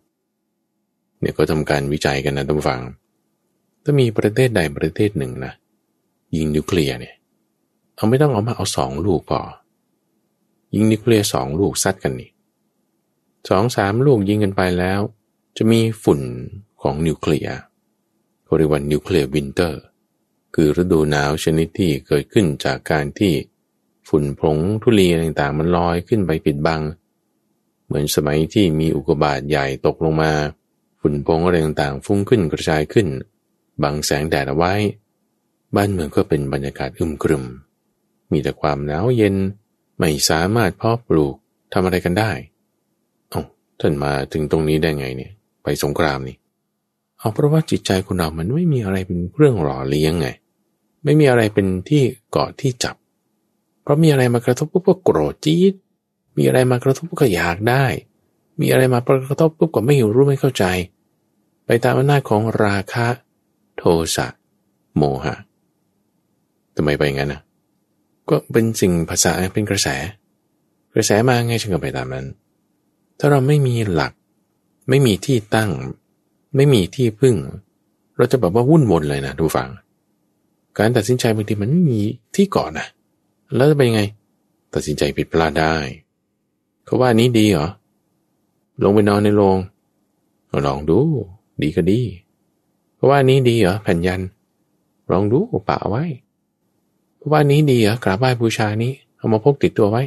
[1.19, 2.82] เนี่ยก็ทำการวิจัยกันนะท่านฟัง
[3.84, 5.54] ถ้ามีประเทศใดประเทศหนึ่งนะ
[6.36, 7.15] ยิงนิวเคลียร์เนี่ย
[7.95, 9.41] เอาไม่ต้องเอามาเอาสองลูกพอ
[10.73, 12.32] ยิงนิวเคลียร์สองลูกซัดกันนี่
[13.49, 14.99] สองสามลูกยิงกันไปแล้ว
[15.58, 16.21] จะมีฝุ่น
[16.82, 17.58] ของนิวเคลียร์
[18.58, 19.81] เรียกว่า nuclear winter
[20.56, 23.34] คือฤดูหนาวชนิดที่เกิดขึ้นจากการที่
[24.09, 26.81] ฝุ่นผงธุลีต่างๆ มันลอยขึ้นไปปิดบัง
[27.85, 30.31] เหมือนสมัยที่มีอุกกาบาตใหญ่ตกลงมา
[31.01, 33.07] ฝุ่นผงอะไรต่างๆ ฟุ้งขึ้นกระจายขึ้น
[33.83, 34.73] บังแสงแดดเอาไว้
[35.75, 37.43] บ้านเมืองก็เป็นบรรยากาศอึมครึม
[38.31, 39.35] มีแต่ความหนาวเย็น
[39.99, 41.35] ไม่สามารถเพาะปลูก
[41.73, 42.31] ทำอะไรกันได้
[43.33, 43.35] อ
[43.79, 45.31] ท่านมาถึงตรงนี้ได้ไงเนี่ย
[45.63, 46.37] ไปสงครามนี่
[47.19, 50.27] เอาเพราะว่าจิตใจคนเรามันไม่มีอะไรเป็นเรื่องหล่อเลี้ยงไง
[51.03, 52.95] ไม่มีอะไรเป็นที่เกาะที่จับ
[53.85, 55.73] เพราะมีอะไรมากระทบปุ๊บก็โกรธจี๊ด
[56.37, 57.85] มีอะไรมากระทบก็อยากได้
[58.59, 60.65] มีอะไรมากระทบปุ๊บก็ไม่รู้ไม่เข้าใจ
[61.65, 63.07] ไปตามอำนาจของราคะ
[63.77, 63.83] โท
[64.15, 64.27] สะ
[64.97, 65.35] โมหะ
[66.75, 67.41] ทำไมไปงั้นนะ
[68.29, 69.87] ก็เป็นสิ่งภาษาเป็นกระแส
[70.93, 72.25] กระแสมาไงฉันก็ไปตามนั้น
[73.19, 74.13] ถ้าเราไม่มีหลัก
[74.89, 75.71] ไม่มีที่ตั้ง
[76.55, 77.35] ไม่มีที่พึ่ง
[78.17, 79.69] เราจะแบบว่าวุ่นวนเลยนะดูฟัง
[80.77, 82.01] การตัดสินใจบางทีมันไม่มี
[82.35, 82.87] ที่เกาะนะ
[83.55, 84.01] แล้วจะเป็นยังไง
[84.73, 85.75] ตัดสินใจผิดพลาดได้
[86.85, 87.67] เขาว่านี้ดีเหรอ
[88.83, 89.57] ลงไปนอนในโรง
[90.65, 90.99] ลองดู
[91.61, 92.01] ดีก็ดี
[92.95, 94.21] เขาว่านี้ดีเหรอแผ่นยัน
[95.11, 95.39] ลองดู
[95.69, 96.03] ป่าไว้
[97.17, 100.03] เขาว่านี้ดีเหรอกราบไหว้บูชานี้ เอามาพกติดตัวไว้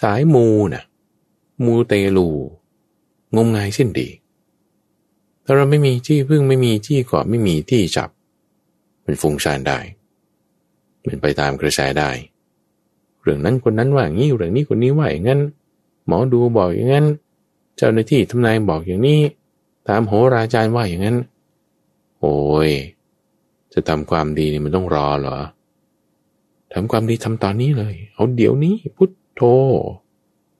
[0.00, 0.84] สายมูนะ่ะ
[1.64, 2.28] มูเตลู
[3.34, 4.08] งมงายสิ้นดี
[5.44, 8.10] ถ้าเราไม่มีที่พึ่งไม่มีที่เกาะไม่มีที่จับ
[9.04, 9.78] มันฟุ้งซ่านได้
[11.06, 12.10] มันไปตามกระแสได้
[13.28, 15.40] รื่องนั้นคนนั้นว่าอย่างนี้เรื่องนี้คนนี้ว่าอย่างนั้น
[16.06, 17.06] หมอดูบอกอย่างนั้น
[17.76, 19.20] เจ้าหน้าที่ทำนายบอกอย่างนี้
[19.88, 21.16] ตามโหราจารย์ว่าอย่างนั้น
[22.20, 22.36] โอ้
[22.68, 22.70] ย
[23.72, 25.38] จะทำความดีนี่มันต้องรอเหรอ
[26.72, 29.42] ทำความดีทำตอนนี้เลย เอาเดี๋ยวนี้พุทโธ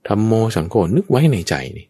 [0.09, 1.87] ทำโมสังโกนึกไว้ในใจนี่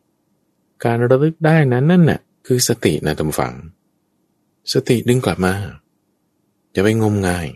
[0.84, 3.54] การระลึกได้นั้นนั่นน่ะ คือสตินะตำฝัง
[4.72, 5.54] สติดึงกลับมา
[6.74, 7.46] จะไปงมงาย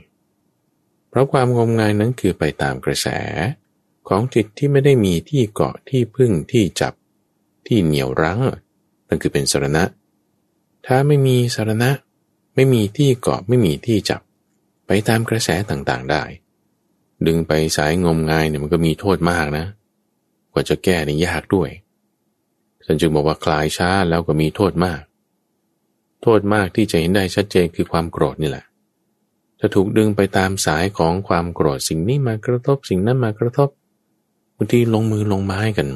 [1.13, 3.09] เพราะความงมงายนั้นคือไปตามกระแส
[4.09, 6.95] ของจิตที่ไม่ได้มีที่เกาะที่พึ่งที่จับ
[7.67, 8.41] ที่เหนี่ยวรั้ง
[9.09, 9.85] นั่นคือเป็นสารณะ
[10.87, 11.91] ถ้าไม่มีสารณะ
[12.55, 14.21] ไม่มีที่เกาะไม่มีที่จับ
[14.87, 16.23] ไปตามกระแสต่างๆได้
[17.27, 19.67] ดึงไปสายงมงายเนี่ยมันก็มีโทษมากนะ
[20.53, 21.71] กว่าจะแก้นี่ยากด้วย
[22.85, 25.03] ฉันจึงบอกว่าคลายช้าแล้วก็มีโทษมาก
[26.23, 28.65] โทษมากที่จะเห็นได้ชัดเจนคือความโกรธนี่แหละ
[29.65, 33.69] จะถูกดึงไปตามสายของความโกรธสิ่งนี้มากระทบสิ่งนั้นมากระทบ
[34.57, 35.89] บางทีลงมือลงไม้กัน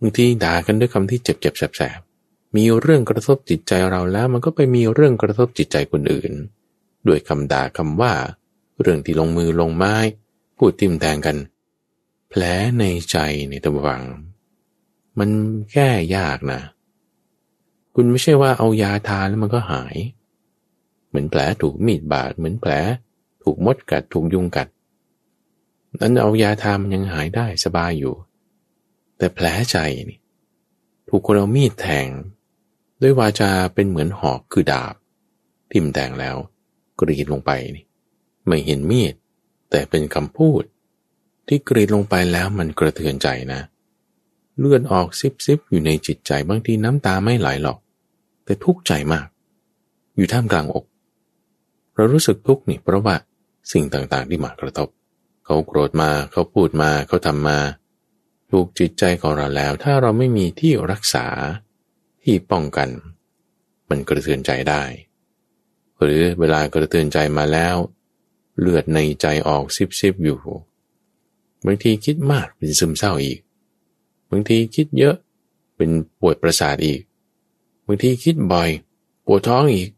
[0.00, 2.00] บางทีด่ากันด้วยคำที่เจ็บเจ็บแสบ
[2.56, 6.32] มีเรื่องกระทบจิตใจเราแล้ว มันก็ไปมีเรื่องกระทบจิตใจคนอื่น
[7.06, 8.12] ด้วยคำด่าคำว่า
[8.80, 9.94] เรื่องที่ลงมือลงไม้
[10.56, 11.36] พูดทิมแทงกัน
[12.28, 12.42] แผล
[12.78, 13.16] ในใจ
[13.50, 14.02] ในตะวัง
[15.18, 15.30] มัน
[15.72, 16.60] แก้ยากนะ
[17.94, 19.96] คุณไม่ใช่ว่าเอายาทาแล้วมันก็หาย
[21.14, 22.72] เหมือนแผลถูกมีดบาดเหมือนแผล
[23.42, 24.68] ถูกมดกัดถูกยุงกัด
[26.00, 28.14] นั้นเอายาทามันยังหายได้สบายอยู่
[29.18, 29.76] แต่แผลใจ
[30.10, 30.18] นี่
[31.08, 32.08] ถูกคนเอามีดแทง
[33.02, 34.94] ด้วยวาจาเป็นเหมือนหอกคือดาบ
[35.72, 36.36] ทิ่มแทงแล้ว
[37.00, 37.84] กรีดลงไปนี่
[38.46, 39.14] ไม่เห็นมีด
[39.70, 40.62] แต่เป็นคำพูด
[41.46, 43.60] ที่กรีดลงไปแล้วมันกระเทือนใจนะ
[44.58, 47.78] เลือดออกซิบซิบอยู่ในจิตใจบางทีน้ำตาไม่ไหลหรอก
[48.44, 49.26] แต่ทุกข์ใจมาก
[50.16, 50.84] อยู่ท่ามกลางอก
[51.94, 53.16] เรารู้สึกทุกข์นี่เพราะว่า
[53.72, 54.88] สิ่งต่างๆที่มากระทบ
[55.44, 57.58] เขาโกรธมาเขาพูดมาเขาทำมา
[58.50, 61.26] ถูกจิตใจของเราแล้ว ถ้าเราไม่มีที่รักษา
[62.22, 62.88] ที่ป้องกัน
[63.88, 64.82] มันกระเทือนใจได้
[66.02, 67.76] หรือเวลากระเทือนใจมาแล้ว
[68.60, 70.38] เลือดในใจออกซิบซิบอยู่
[71.64, 73.38] บางทีคิดมากเป็นซึมเศร้าอีก
[74.30, 75.16] บางทีคิดเยอะ
[75.76, 77.00] เป็นปวดประสาทอีก
[77.86, 78.70] บางทีคิดบ่อย
[79.26, 79.88] ปวดท้องอีก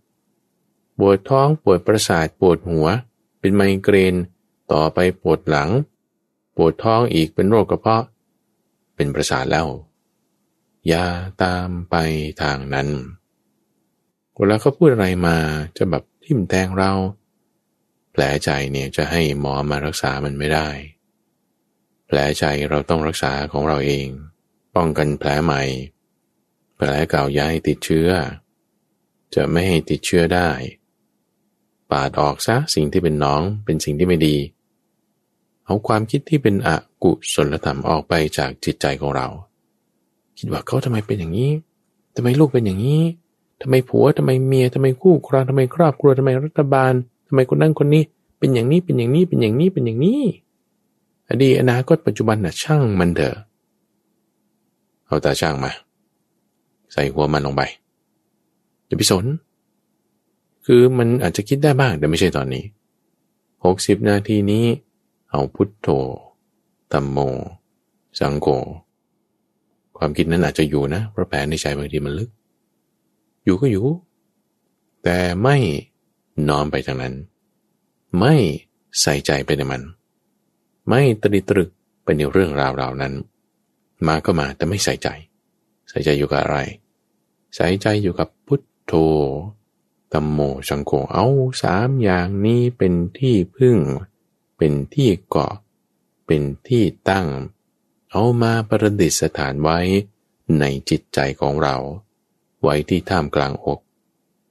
[0.98, 2.86] ปวดท้องปวดประสาทปวดหัว
[3.38, 4.14] เป็นไมเกรน
[4.72, 5.70] ต่อไปปวดหลัง
[6.56, 8.04] ปวดท้องอีกเป็นโรคกระเพาะ
[8.94, 9.68] เป็นประสาทแล้ว
[10.88, 11.04] อย่า
[11.42, 11.94] ตามไป
[12.42, 12.88] ทางนั้น
[14.34, 15.36] เวลาเขาพูดอะไรมา
[15.76, 16.92] จะแบบทิ่มแทงเรา
[18.12, 20.68] แผลใจเนี่ยจะให้หมอมารักษามันไม่ได้
[22.06, 24.08] แผลใจเราต้องรักษาของเราเอง
[24.74, 25.62] ป้องกันแผลใหม่
[26.76, 28.08] แผลเก่าย้ายติดเชื้อ
[29.34, 30.50] จะไม่ให้ติดเชื้อได้
[31.90, 34.36] ปาดออกซะสิ่งที่เป็นน้องเป็นสิ่งที่ไม่ดี
[35.64, 36.68] เอาความคิดที่เป็นอ
[37.02, 39.26] กุศลธรรมออกไปจากจิตใจของเรา
[40.38, 41.50] คิดว่าเขาทำไมเป็นอย่างนี้
[42.16, 43.02] ทำไมลูกเป็นอย่างนี้
[43.60, 46.92] ทำไมผัวทำไมเมียทำไมคู่ครองทำไมครอบครัวทำไมรัฐบาล
[47.28, 48.02] ทำไมคนนั้นคนนี้
[48.38, 50.22] เป็นอย่างนี้เป็นอย่างนี้เป็นอย่างนี้เป็นอย่างนี้
[51.28, 53.36] อดีตอนาคตปัจจุบันน่ะช่างมันเถอะ
[55.06, 55.72] เอาตาช่างมา
[56.92, 57.62] ใส่หัวมันลงไป
[58.88, 59.24] จะไปสน
[60.66, 62.64] คือมันอาจจะคิดได้บ้างแต่ไม่ใช่ตอนนี้
[63.64, 64.64] หกสิบนาทีนี้
[65.30, 65.88] เอาพุทโธ
[66.92, 67.18] ตัมโม
[68.18, 68.46] สังโฆ
[69.98, 72.30] ความคิดนั้นอาจจะอยู่นะเพราะแผลในใจบางทีมันลึก
[73.44, 73.86] อยู่ก็อยู่
[75.04, 75.56] แต่ไม่
[76.48, 77.14] น้อมไปทางนั้น
[78.18, 78.34] ไม่
[79.00, 79.82] ใส่ใจไปในมัน
[80.88, 81.70] ไม่ตรีตรึก
[82.04, 83.14] ไปในเรื่องราวราวนั้น
[84.06, 85.08] มาก็มาแต่ไม่ใส่ใจ
[85.90, 86.58] ใส่ใจอยู่กับอะไร
[87.54, 88.92] ใส่ใจอยู่กับพุทโธ
[90.12, 90.38] ตัมโม
[90.68, 91.26] สังโฆเอา
[91.62, 93.78] สามอย่างนี้เป็นที่พึ่ง
[94.56, 95.54] เป็นที่เกาะ
[96.26, 97.26] เป็นที่ตั้ง
[98.10, 99.78] เอามาประดิษฐานไว้
[100.60, 101.76] ในจิตใจของเรา
[102.62, 103.80] ไว้ที่ท่ามกลางอก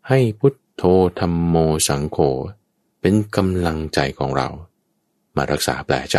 [0.09, 0.83] ให้พุทโธ
[1.19, 1.55] ธรรมโม
[1.87, 2.17] สังโฆ
[3.01, 4.49] เป็นกำลังใจของเรา
[5.35, 6.17] มารักษาแปลใจ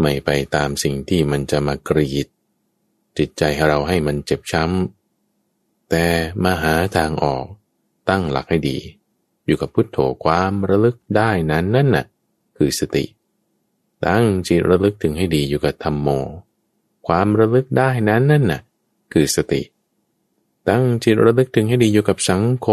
[0.00, 2.26] ไม่ไปตามสิ่งที่มันจะมากรีด
[3.18, 6.06] จิตใจให้เราให้มันเจ็บช้ำ แต่
[6.44, 7.46] มาหาทางออก
[8.08, 8.78] ตั้งหลักให้ดี
[9.46, 12.06] อยู่กับพุทโธความระลึกได้นั้นนั่นน่ะ
[12.56, 13.04] คือสติ
[14.06, 16.08] ตั้งจิตระลึกถึงให้ดีอยู่กับธรรมโม
[17.06, 18.60] ความระลึกได้นั้นนั่นน่ะ
[19.12, 19.62] คือสติ
[20.68, 22.68] ตั้งจิตระลึกถึงให้ดีอยู่กับสังโฆ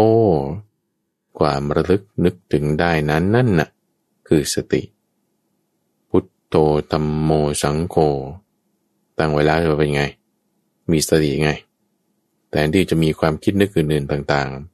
[1.38, 3.68] ความระลึกนึกถึงได้นั้นนั่นน่ะ
[4.28, 4.82] คือสติ
[6.08, 6.54] พุทโธ
[6.92, 7.30] ธรรมโม
[7.62, 7.96] สังโฆ
[9.18, 10.04] ตั้งไว้แล้วจะเป็นไง
[10.90, 11.50] มีสติไง
[12.50, 14.73] แต่ที่จะมีความคิดนึกอื่นๆต่างๆ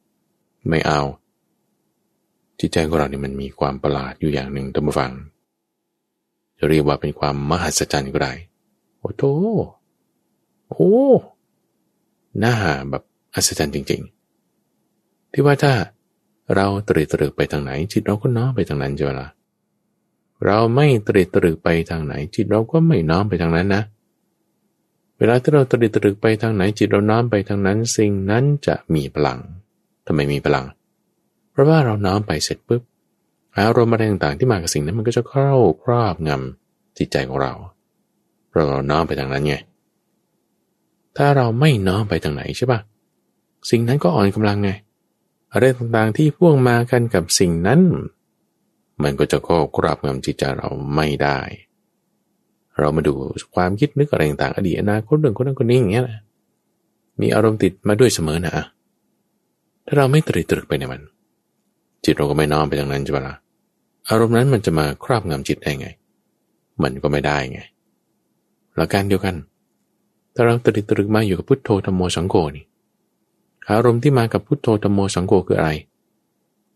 [0.69, 1.01] ไม่เอา
[2.61, 5.13] จิตใจของเราเนี่ยมันมีความประหลาดอยู่อย่างหนึ่งตั้งฟัง
[6.59, 8.33] จะเรียกว่าเป็นความมหัศจรรย์ก็ได้
[8.99, 9.23] โอ้โธ
[10.69, 10.95] โอ้
[12.39, 12.55] หน้า
[12.91, 13.03] แบบ
[13.35, 14.03] อัศจรรย์จริง
[14.67, 15.73] ๆ ที่ว่าถ้า
[16.55, 19.29] เราตรีตรึกไปทางไหน จิตเราก็น้อมไปทางนั้นใช่ไหมล่ะ
[20.45, 23.83] เราไม่ตรีตรึกไปทางไหน จิตเราก็ไม่น้อมไปทางนั้นนะ
[25.19, 29.39] เวลาที่เราตรีตรึกไปทางไหน จิตเราน้อมไปทางนั้น สิ่งนั้นจะมีพลัง
[30.13, 30.67] ทำไมมีพลัง
[31.51, 32.83] เพราะว่าเราน้อมไปเสร็จปุ๊บ
[33.59, 35.51] อารมณ์อะไรต่างๆที่มากับสิ่งนั้นมันก็จะเข้า
[35.83, 37.53] ครอบงำจิตใจของเรา
[38.53, 39.55] เราเราน้อมไปทางนั้นไง
[41.17, 42.81] ถ้าเราไม่น้อมไปทางไหนใช่ปะ
[43.71, 44.71] สิ่งนั้นก็อ่อนกำลังไง
[45.53, 47.81] อะไรต่างๆที่พ่วงมากันกับสิ่งนั้น
[49.03, 51.39] มันก็จะก็กราบงำจิตใจเราไม่ได้
[52.79, 53.15] เรามาดู
[53.55, 56.21] ความคิดนึกอะไรต่างๆอดีตอนาคตเรื่องคนนั้นคนนี้อย่างเงี้ยนะ
[57.21, 58.65] มีอารมณ์ติดมาด้วยเสมอนะ
[59.93, 61.03] ถ้าเราไม่ตรีตรึกไปในมัน
[62.05, 63.35] จิตเราก็ไม่น้อมไปทางนั้นใช่ไหมล่ะ
[64.09, 65.89] อารมณ์นั้นมันจะมาครอบงำจิตได้ไง
[66.83, 67.61] มันก็ไม่ได้ไง
[68.77, 69.37] หลักการเดียวกัน
[70.35, 72.65] ถ้าเราตรีตรึกมาอยู่กับพุทโธธรรมโมสังโฆนี่
[73.71, 75.73] อารมณ์ที่มากับพุทโธธรรมโมสังโฆคืออะไร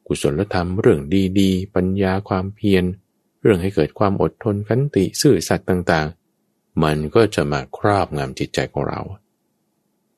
[0.07, 1.00] กุศลธรรมเรื่อง
[1.40, 2.85] ดีๆ ปัญญาความเพียร
[3.42, 9.00] เรื่องให้เกิดความอดทนขันติซื่อสัตย์ต่างๆ มันก็จะมาครอบงำจิตใจของเรา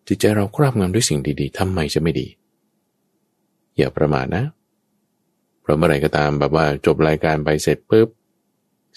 [0.09, 2.29] จิตใจเราครอบงำด้วยสิ่งดีๆทำไมจะไม่ดี
[3.77, 4.45] อย่าประมาทนะ
[5.61, 8.09] เพราะเมื่อไรก็ตามแบบว่าจบรายการไปเสร็จปุ๊บ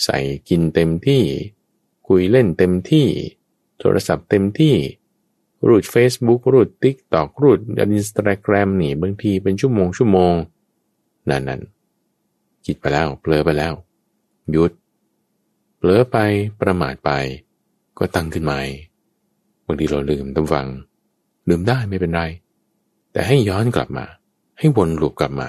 [0.04, 0.18] ใส่
[0.50, 1.24] กินเต็มที่
[2.08, 3.08] คุยเล่นเต็มที่
[3.80, 4.76] โทรศัพท์เต็มที่
[5.68, 10.34] รูด Facebook รูด TikTok รูดอินสตาแกรมนี่บางทีเป็นชั่วโมงชั่วโมง
[11.30, 11.62] นั่นนั่น
[12.66, 13.74] คิดไปแล้วเผลอไปแล้ว
[14.52, 14.72] หยุด
[15.78, 16.18] เผลอไป
[16.62, 17.12] ประมาทไป
[17.98, 18.62] ก็ตั้งขึ้นใหม่
[19.66, 20.68] บางทีเราลืมตั้งฟัง
[21.48, 22.22] ลืมได้ไม่เป็นไร
[23.12, 24.06] แต่ให้ย้อนกลับมา
[24.60, 25.48] ให้วนลูปกลับมา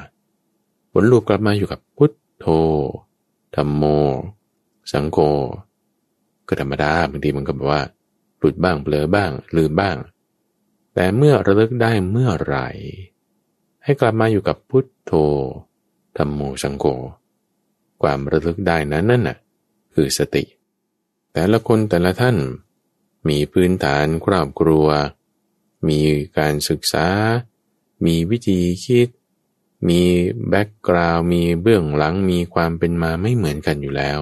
[0.95, 2.47] วนลูปกลับมาอยู่กับพุทโธ
[3.55, 3.85] ธรรมโม
[4.93, 5.19] สังโฆ
[6.47, 7.83] ก็ธรรมดาบางทีมันก็แบบว่า
[8.39, 9.97] หลุดบ้างเบลอบ้าง ลืมบ้าง
[10.95, 12.69] แต่เมื่อระลึกได้เมื่อไหร่
[13.85, 15.13] ให้กลับมาอยู่กับพุทโธ
[16.17, 16.85] ธรรมโมสังโฆ
[18.03, 19.37] ความระลึกได้นั้นนั่นน่ะ
[19.95, 20.45] คือสติ
[21.33, 22.37] แต่ละคนแต่ละท่าน
[23.29, 24.87] มีพื้นฐานครอบครัว
[25.89, 26.01] มี
[26.39, 27.07] การศึกษา
[28.07, 29.09] มีวิธีคิด
[29.89, 30.01] มี
[30.49, 34.21] background มีเบื้องหลังมีความเป็นมาไม่เหมือนกันอยู่แล้ว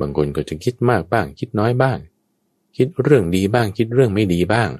[0.00, 1.98] บางคนก็จะคิดมากบ้าง คิดน้อยบ้าง
[2.76, 4.70] คิดเรื่องดีบ้างคิดเรื่องไม่ดีบ้าง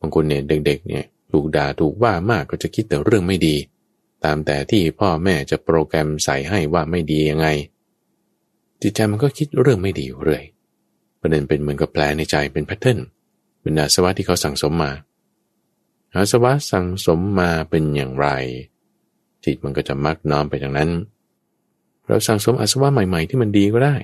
[0.00, 3.56] บางคนเนี่ยเด็กๆเนี่ยถูกด่าถูกว่ามากก็จะคิดแต่เรื่องไม่ดี
[4.24, 7.46] ตามแต่ที่พ่อแม่จะโปรแกรมใส่ให้ว่าไม่ดียังไง
[8.82, 10.44] จิตใจมันก็คิดเรื่องไม่ดีอยู่เรื่อย
[11.20, 12.98] ประเด็นเป็นเหมือนกับแปลในใจเป็นแพทเทิร์น
[13.60, 14.90] เป็นอาสวะที่เขาสั่งสมมา
[16.16, 18.26] อาสวะสั่งสมมาเป็นอย่างไร
[19.44, 20.90] จิตมันก็จะมักน้อมไปอย่างนั้น
[22.06, 23.96] เราสั่งสมอาสวะใหม่ ๆ ที่มันดีก็ได้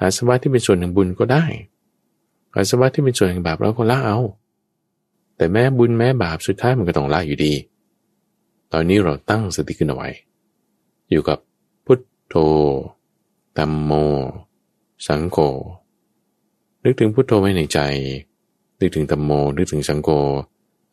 [0.00, 1.44] อาสวะที่เป็นส่วนหนึ่งบุญก็ได้
[2.56, 4.18] อาสวะที่เป็นส่วนแห่งบาปเราก็ละเอา
[5.36, 7.52] แต่แม้บุญแม้บาปสุดท้ายมันก็ต้องละอยู่ดี
[8.72, 10.08] ตอนนี้เราตั้งสติขึ้นเอาไว้
[11.10, 11.38] อยู่กับ
[11.84, 12.34] พุทโธ
[13.58, 13.92] ตัมโม
[15.06, 15.38] สังโฆ
[16.84, 17.78] นึกถึงพุทโธไว้ในใจ
[18.78, 20.08] นึกถึงตัมโม นึกถึงสังโฆ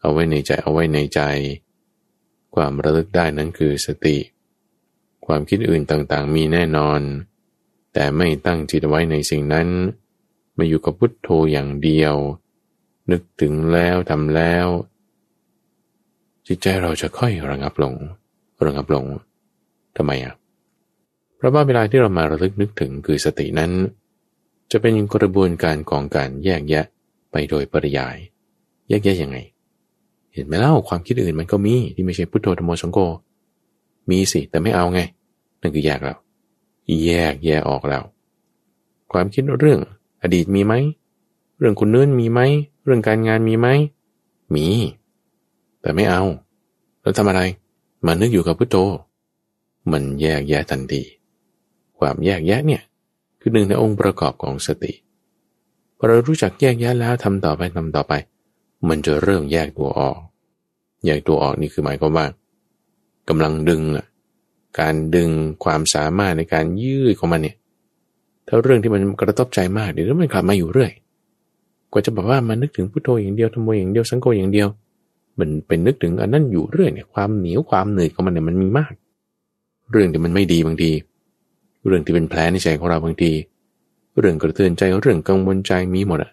[0.01, 1.21] เอาไว้ในใจเอาไว้ในใจ
[2.55, 4.17] ความระลึกได้นั้นคือสติ
[5.25, 7.01] ความคิดอื่นต่างๆ มีแน่นอน
[7.93, 9.67] แต่ไม่ตั้งจิตไว้ในสิ่งนั้น
[10.57, 12.15] มาอยู่กับพุทโธอย่างเดียว
[13.11, 14.67] นึกถึงแล้วทำแล้ว
[16.47, 17.95] จิตใจเราจะค่อยระงับลง
[18.65, 19.05] ระงับลง
[19.97, 20.33] ทำไมอะ
[21.37, 23.71] เพราะว่าเวลาที่เรามาระลึกนึกถึงคือสตินั้น
[24.71, 26.85] จะเป็นกระบวนการของการแยกแยะ
[27.31, 28.17] ไปโดยปริยาย
[28.89, 29.37] แยกแยะยังไง
[30.33, 32.97] เห็นไหมเล่าความคิดอื่นมันก็มีที่ไม่ใช่พุทโธธรรมโมสังโฆ
[34.09, 34.99] มีสิแต่ไม่เอาไง
[35.61, 36.17] นั่นคือแยกแล้ว
[37.05, 38.03] แยกแยกออกแล้ว
[39.11, 39.79] ความคิดเรื่อง
[40.21, 40.73] อดีตมีไหม
[41.59, 42.39] เรื่องคุณเนื่นมีไหม
[42.83, 43.67] เรื่องการงานมีไหม
[44.55, 44.65] มี
[45.81, 46.23] แต่ไม่เอา
[47.01, 47.41] แล้วทำอะไร
[48.05, 48.77] มานึกอยู่กับพุทโธ
[49.91, 51.01] มันแยกแยะทันที
[51.99, 52.81] ความแยกแยะเนี่ย
[53.39, 54.93] คือหนึ่งในองค์ประกอบของสติ
[55.97, 58.13] พอเรารู้จักแยกแยะแล้วทำต่อไปทำต่อไป
[58.89, 60.17] มันจะเริ่มแยกตัวออก
[61.05, 62.25] แยกตัวออกนี่คือหมายความว่า
[63.29, 64.05] กำลังดึงอะ
[64.79, 65.29] การดึง
[65.63, 67.55] ความสามารถในการยืดของมันเนี่ย
[68.47, 70.91] ถ้าเรื่องที่มันกระทบใจมากเดี๋ยวมันกลับมาอยู่เรื่อย
[71.91, 74.67] กว่าจะบอกว่ามันนึกถึงพุทโธอย่างเดียวทำโมอย่างเดียวสังโฆอย่างเดียว
[75.39, 78.93] มันเป็นนึกถึงอันนั้นอยู่เรื่อยเนี่ยความเหนียวความเหนื่อยของมันเนี่ยมันมีมาก
[79.91, 80.91] เรื่องที่มันไม่ดีบางที
[81.87, 83.31] เรื่องที่เป็นแผลในใจของเราบางที
[84.19, 86.31] เรื่องกระเทือนใจเรื่องกังวลใจมีหมดอะ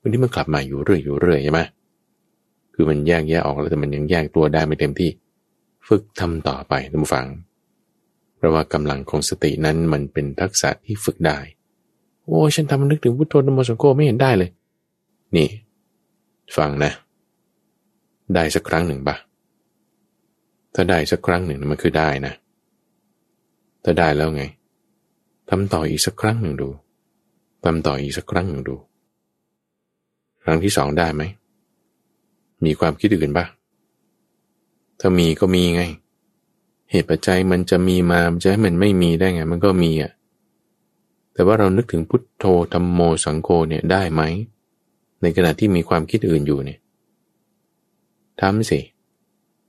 [0.00, 1.60] วันนี้มันกลับมาอยู่เรื่อยอยู่เรื่อยใช่ไหม
[2.74, 5.10] คือมันแยกแยะออกแล้วแต่มันยังแยกตัวได้ไม่เต็มที่
[5.88, 7.26] ฝึกทำต่อไปท่านผู้ฟัง
[8.36, 11.38] เพราะว่ากำลังของสตินั้นมันเป็นทักษะที่ฝึกได้
[12.26, 14.50] โอ้ฉันทำนึกถึงพุทโธนโมสังโฆไม่เห็นได้เลย
[15.36, 15.48] นี่
[16.56, 16.92] ฟังนะ
[18.34, 19.16] ได้สักครั้งหนึ่งปะ
[20.74, 22.32] ถ้าได้สักครั้งหนึ่งมันคือได้นะ
[23.84, 24.44] ถ้าได้แล้วไง
[25.50, 26.68] ทำต่ออีกสักครั้งหนึ่งดู
[27.64, 28.76] ทำต่ออีกสักครั้งหนึ่งดู
[30.44, 31.22] ครั้งที่สองได้ไหม
[32.64, 33.46] มีความคิดอื่นปะ
[35.00, 35.82] ถ้ามีก็มีไง
[36.90, 40.12] เหตุปัจจัยมันจะมีมาจะให้มันไม่มีได้ไง มันก็มีอะ
[41.34, 44.22] แต่ว่าเรานึกถึงพุทโธธรรมโมสังโฆเนี่ยได้ไหม
[45.22, 46.78] ในขณะที่มีความคิดอื่นอยู่เนี่ย
[48.40, 48.80] ทำสิ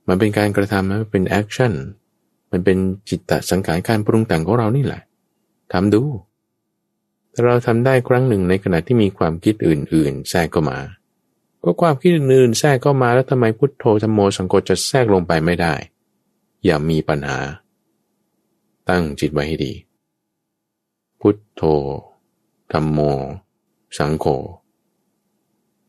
[0.08, 1.72] มันเป็นการกระทำมันเป็น action
[2.50, 5.02] มันเป็นจิตตสังขารการปรุงแต่งของเรานี่แหละ
[5.72, 6.02] ทำดู
[7.44, 10.78] เราทำได้ครั้งหนึ่งในขณะที่มีความคิดอื่น ๆ แทรกเข้ามา
[11.62, 15.74] ก็ความคิดอื่นๆแทรกเข้ามาแล้วทำไมพุทโธธรรมโมสังโฆจะแทรกลงไปไม่ได้
[16.64, 17.38] อย่ามีปัญหา
[18.88, 19.72] ตั้งจิตไว้ให้ดี
[21.20, 21.62] พุทโธ
[22.72, 22.98] ธรรมโม
[23.98, 24.26] สังโฆ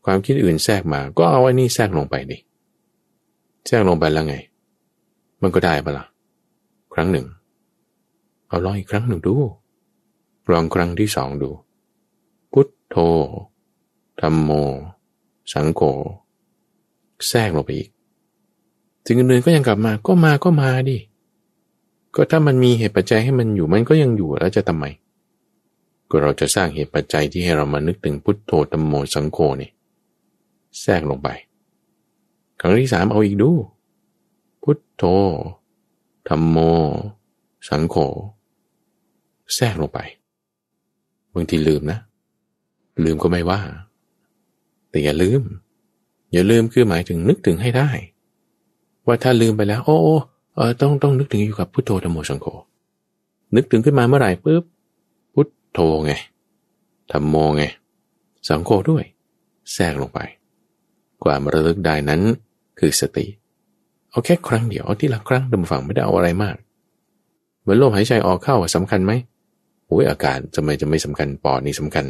[0.04, 2.38] ความคิดอื่นแทรกมา ก็เอาไอ้นี่แทรกลงไปดิ
[3.66, 4.36] แทรกลงไปแล้วไง
[5.42, 6.06] มันก็ได้ปะละ่ะ
[6.94, 7.26] ครั้งหนึ่ง
[8.48, 9.34] เอาลองอีกครั้งหนึ่งดู
[10.52, 11.50] ลองครั้งที่สองดู
[12.52, 12.96] พุทโธ
[14.20, 14.50] ธรรมโม
[15.52, 15.82] สังโฆ
[17.28, 17.88] แทรกลงไปอีก
[19.06, 20.98] สิ่งอื่นก็ยังกลับมาก็มาก็มาดิ
[22.14, 24.84] ก็ถ้ามันมีเหตุปัจจัยให้มันอยู่มันก็ยังอยู่แล้วจะทำไม
[26.10, 29.70] ก็เราจะสร้างเหตุปัจจัยที่ให้เรามานึกถึงพุทโธธรรมโมสังโฆนี่
[30.80, 31.28] แทรกลงไป
[32.60, 33.50] ครั้งที่สามเอาอีกดู
[34.62, 35.04] พุทโธ
[36.28, 36.58] ธรรมโม
[37.68, 37.96] สังโฆ
[39.54, 40.00] แทรกลงไป
[41.34, 41.98] บางทีลืมนะ
[43.04, 43.60] ลืมก็ไม่ว่า
[44.90, 45.40] แต่อย่าลืม
[46.32, 47.88] อย่าลืมคือหมายถึงนึกถึงให้ได้
[49.06, 49.98] ว่าถ้าลืมไปแล้ว โอ้
[50.54, 52.46] เออต้องต้องนึกถึงอยู่กับพุทโธธรรมโมสังโฆ
[53.56, 54.64] นึกถึงขึ้นมาเมื่อไหร่ปุ๊บ
[55.34, 56.12] พุทโธไง
[57.12, 57.64] ธรรมโมไง
[58.48, 59.04] สังโฆด้วย
[59.72, 60.20] แทรกลงไป
[61.24, 62.20] ความระลึกได้นั้น
[62.78, 63.26] คือสติ
[64.10, 66.56] เอาแค่ครั้งเดียวเอาที่ละครั้งดมฝังไม่ได้เอาอะไรมาก
[67.60, 69.12] เหมือนลมหายใจออกเข้าสำคัญไหม
[69.86, 72.06] โอ้ยอากาศจะไม่จะไม่สำคัญปอดนี่สำคัญ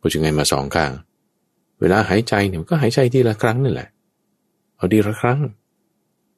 [0.00, 0.92] พูดยังไงมาสองข้าง
[1.80, 3.88] เวลาหายใจเนี่ยก็หายใจทีละครั้งนั่นแหละ
[4.76, 5.40] เอาทีละครั้ง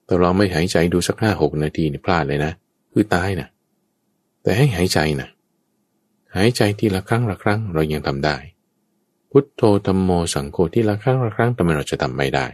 [0.04, 2.52] แต่เราไม่หายใจดูสักห้าหกนาทีนี่พลาดเลยนะ
[2.92, 3.48] คือตายนะ
[4.42, 5.28] แต่ให้หายใจนะ
[6.36, 8.36] หายใจทีละครั้งละครั้งเรายังทำได้
[9.30, 12.46] พุทโธธรรมโมสังโฆที่ละครั้งละครั้งทำไมเราจะทำไม่ได้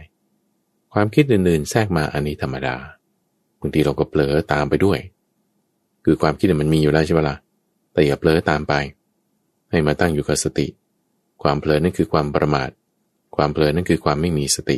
[0.93, 2.75] ความคิดอื่นๆแทรกมาอันนี้ธรรมดา
[3.59, 4.99] บางทีเราก็เผลอตามไปด้วย
[6.05, 7.37] คือความคิดมันมีอยู่แล้วใช่ไหมละ่ะ
[7.97, 8.73] แต่อย่าเผลอตามไป
[9.71, 10.67] ให้มาตั้งอยู่กับสติ
[11.43, 12.69] ความเผลอนั่นคือความประมาท
[13.35, 14.77] ความเผลอนั่นคือความไม่มีสติ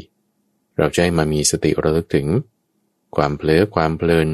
[0.78, 2.28] เราจะให้มามีสติระลึกถึง
[3.16, 4.28] ความเผลอความเพลิน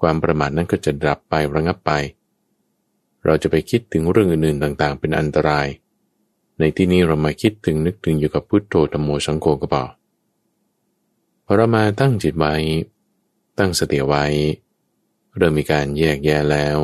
[0.00, 1.90] ความประมาทนั้นก็จะดับไประงับไป
[3.24, 5.66] เราจะไปคิดถึงเรื่องอื่นๆต่างๆ เป็นอันตราย
[6.58, 9.84] ในที่นี้เรามาคิดถึงนึกถึงอยู่กับพุทโธธรรมโมสังโฆก็พอ
[11.44, 12.54] พอเรามาตั้งจิตไว้
[13.58, 14.24] ตั้งสติไว้
[15.36, 16.78] เริ่มมีการแยกแยะแล้ว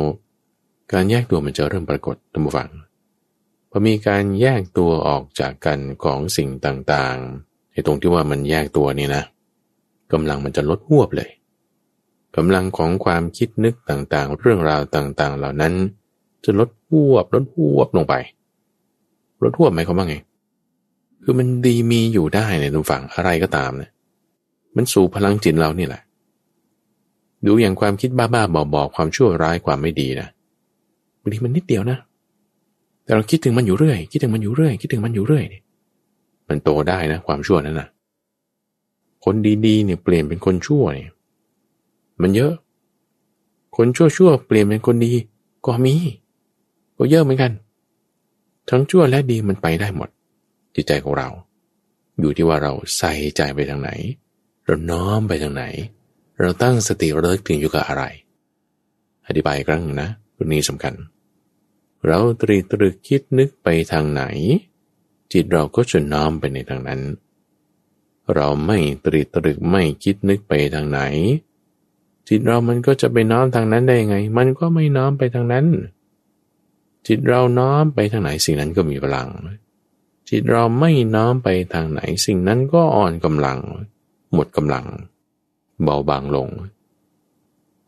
[0.93, 2.69] การแยกตัวมันจะเริ่มปรากฏตัมฝัง
[3.71, 9.23] พอมีการแยกตัวออกจากกันของสิ่งต่างๆในตรงที่ว่ามันแยกตัวนี่นะ
[10.11, 11.29] กำลังมันจะลดหวบเลย
[12.35, 15.73] กำลังของความคิดนึกต่างๆ เรื่องราวต่างๆ เหล่านั้น
[16.43, 18.13] จะลดหวบลดหวบลงไป
[19.43, 20.15] ลดหวบหมายความว่าไง
[21.23, 23.91] คือมันดีมีอยู่ได้ในทุกฝั่งอะไรก็ตามเนะ
[24.75, 26.01] มันสู่พลังจิตเรานี่แหละ
[27.45, 30.27] ดูอย่างความคิดบ้าๆบอๆความชั่วร้ายความไม่ดีนะ
[31.23, 31.97] บางทีมันนิดเดียวนะ
[33.03, 35.63] แต่เราคิดถึงมันอยู่เรื่อย คิดถึงมันอยู่เรื่อย คิดถึงมันอยู่เรื่อยเนี่ย
[36.49, 37.87] มันโตได้นะ ความชั่วนั้นนะ
[39.25, 41.11] คนดีๆเนี่ยเปลี่ยนเป็นคนชั่วเนี่ย
[42.21, 42.53] มันเยอะ
[43.77, 45.11] คนชั่วๆเปลี่ยนเป็นคนดี
[45.65, 45.95] ก็มี
[46.97, 47.51] ก็เยอะเหมือนกัน
[48.69, 50.09] ทั้งชั่วและดีมันไปได้หมด
[50.75, 51.29] จิตใจของเรา
[52.19, 53.91] อยู่ที่ว่าเราใส่ใจไปทางไหน
[54.65, 55.63] เราน้อมไปทางไหน
[56.41, 58.03] เราตั้งสติระลึกถึงอยู่กับอะไร
[59.27, 60.93] อธิบายครั้งนะเรื่องนี้สำคัญ
[62.07, 64.23] เราตรีตรึกคิดนึกไปทางไหน
[65.31, 67.01] จิตเราก็จะน้อมไปในทางนั้น
[68.33, 71.01] เราไม่ตรีตรึกไม่คิดนึกไปทางไหน
[72.27, 75.65] จิตเรามันก็จะไปน้อมทางนั้นได้ไง มันก็ไม่น้อมไปทางนั้น
[77.07, 79.29] จิตเราน้อมไปทางไหนสิ่งนั้นก็มีพลัง
[80.29, 83.59] จิตเราไม่น้อมไปทางไหนสิ่งนั้นก็อ่อนกำลัง
[84.33, 84.85] หมดกำลัง
[85.83, 86.49] เบาบางลง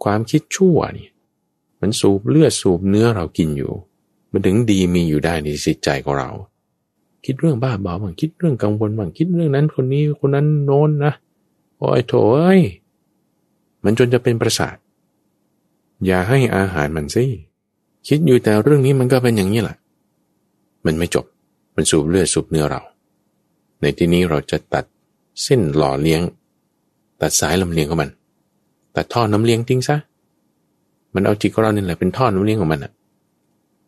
[0.03, 1.07] ความคิดชั่วนี่
[1.81, 3.73] มันสูบเลือดสูบเนื้อเรากินอยู่
[4.35, 6.29] มันถึงดีมีอยู่ได้ในจิตใจของเรา
[7.25, 11.13] คิดเรื่องบ้าบอบ้างคิดเรื่องกังวลบ้างคิดเรื่องนั้นคนนี้คนนั้นโน้นนะ
[11.77, 12.61] โอ้ยโถเอ้ย
[13.83, 14.75] มันจนจะเป็นประสาท
[16.05, 17.23] อย่าให้อาหารมันสิ
[18.07, 19.77] คิดอยู่แต่เรื่องนี้มันก็เป็นอย่างนี้แหละ
[20.85, 21.25] มันไม่จบ
[21.75, 22.81] มันสูบเลือดสูบเนื้อเรา
[23.81, 24.85] ในที่นี้เราจะตัด
[25.43, 26.21] เส้นหล่อเลี้ยง
[27.21, 28.09] ตัดสายลำเลียงของมัน
[28.95, 29.97] ตัดท่อน้ำเลี้ยงทิ้งซะ
[31.13, 32.91] มันเอาจิตของเราเนี่ยแหละเป็นท่อน้ำเลี้ยงของมันอะ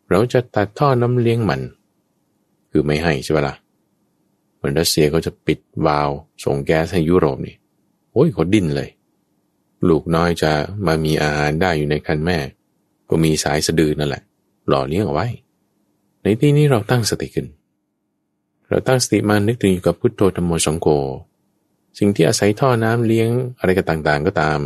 [0.09, 1.61] เราจะตัดท่อน้ำเลี้ยงมัน
[2.71, 3.55] คือไม่ให้ใช่ไหมละ่ะ
[4.55, 6.09] เหมือนรัสเซียเขาจะปิดวาล์ว
[6.43, 7.55] ส่งแก๊สให้ยุโรปนี่
[8.13, 8.89] โอ้ยเขาดิ้นเลย
[9.89, 10.51] ลูกน้อยจะ
[10.85, 12.37] มามีอาหารได้อยู่ในคันแม่
[13.09, 14.23] ก็มีสายสะดือนั่นแหละ
[14.67, 15.27] หล่อเลี้ยงเอาไว้
[16.23, 17.47] ในที่นี้เราตั้งสติขึ้น
[18.69, 20.87] เราตั้งสติมานึกถึงอยู่กับพุทโธธรรมโมสังโฆ
[21.97, 23.29] สิ่งที่อาศัยท่อน้ำเลี้ยง
[23.59, 24.59] อะไรก็ต่างๆ ก็ตาม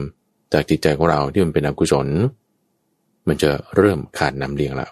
[0.54, 2.08] จากจิตใจของเราที่มันเป็นอกุศล
[3.28, 4.92] มันจะเริ่มขาดน้ำเลี้ยงแล้ว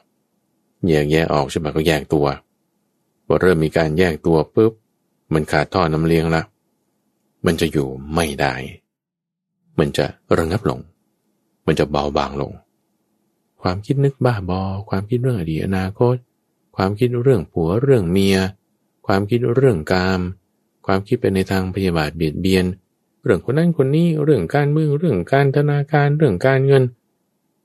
[0.87, 2.25] แยกแยะออกใช่ไหมก็แยกตัว
[3.25, 4.73] พอเริ่มมีการแยกตัวปุ๊บ
[5.33, 6.41] มันขาดท่อน้ำเลี้ยงละ
[7.45, 8.53] มันจะอยู่ไม่ได้
[9.79, 10.05] มันจะ
[10.37, 10.79] ระงับลง
[11.65, 12.51] มันจะเบาบางลง
[13.61, 16.15] ความคิดนึกบ้าบอ ความคิดเรื่องอดีตอนาคต
[16.75, 18.37] ความคิดเรื่องผัวเรื่องเมีย
[19.07, 20.21] ความคิดเรื่องกาม
[20.85, 22.65] ความคิดเป็นในทางพยาบาทเบียดเบียน
[23.23, 26.83] เรื่องคนนั้นคนนี้ เรื่องการเมืองเรื่องการธนาคาร เรื่องการเงิน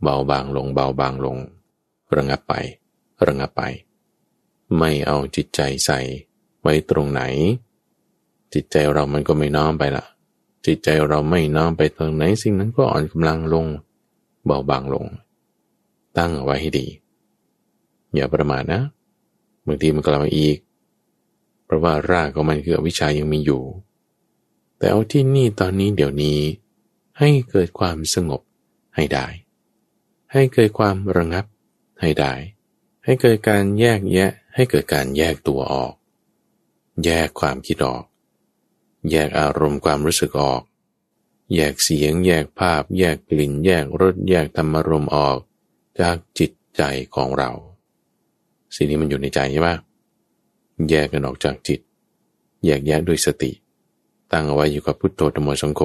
[0.03, 1.37] เบาบางลง เบาบางลง
[2.17, 2.55] ระงับไป
[3.27, 3.63] ระงับไป
[4.79, 6.01] ไม่เอาจิตใจใส่
[6.63, 7.23] ไว้ตรงไหน
[8.55, 10.05] จิตใจเรามันก็ไม่น้อมไปละ
[10.67, 13.67] จิตใจเราไม่น้อมไปตรงไหน สิ่งนั้นก็อ่อนกำลังลง
[14.45, 15.07] เบาบางลง
[16.17, 16.87] ตั้งเอาไว้ให้ดี
[18.15, 18.83] อย่าประมาทนะ
[19.67, 20.57] บางทีมันกลับมาอีก
[21.65, 23.63] เพราะว่ารากของมันคืออวิชายังมีอยู่
[24.79, 26.39] แต่เอาที่นี่ตอนนี้เดี๋ยวนี้
[27.19, 28.41] ให้เกิดความสงบ
[28.95, 29.27] ให้ได้
[30.33, 31.45] ให้เกิดความระงับ
[32.01, 32.33] ให้ได้
[33.05, 35.95] ให้เกิดการแยกแยะ ให้เกิดการแยกตัวออก
[37.05, 38.05] แยกความคิดออก
[39.11, 40.63] แยกอารมณ์ความรู้สึกออก
[41.55, 45.39] แยกเสียง แยกภาพ แยกกลิ่น แยกรส แยกธรรมารมออก
[46.01, 46.83] จากจิตใจ
[47.15, 47.51] ของเรา
[48.75, 49.71] สิ่งนี้มันอยู่ในใจใช่ไหม
[50.91, 51.81] แยกกันออกจากจิต
[52.65, 53.51] แยกแยะด้วยสติ
[54.33, 55.83] ตั้งเอาไว้อยู่กับพุทโธธรรมโมสังโฆ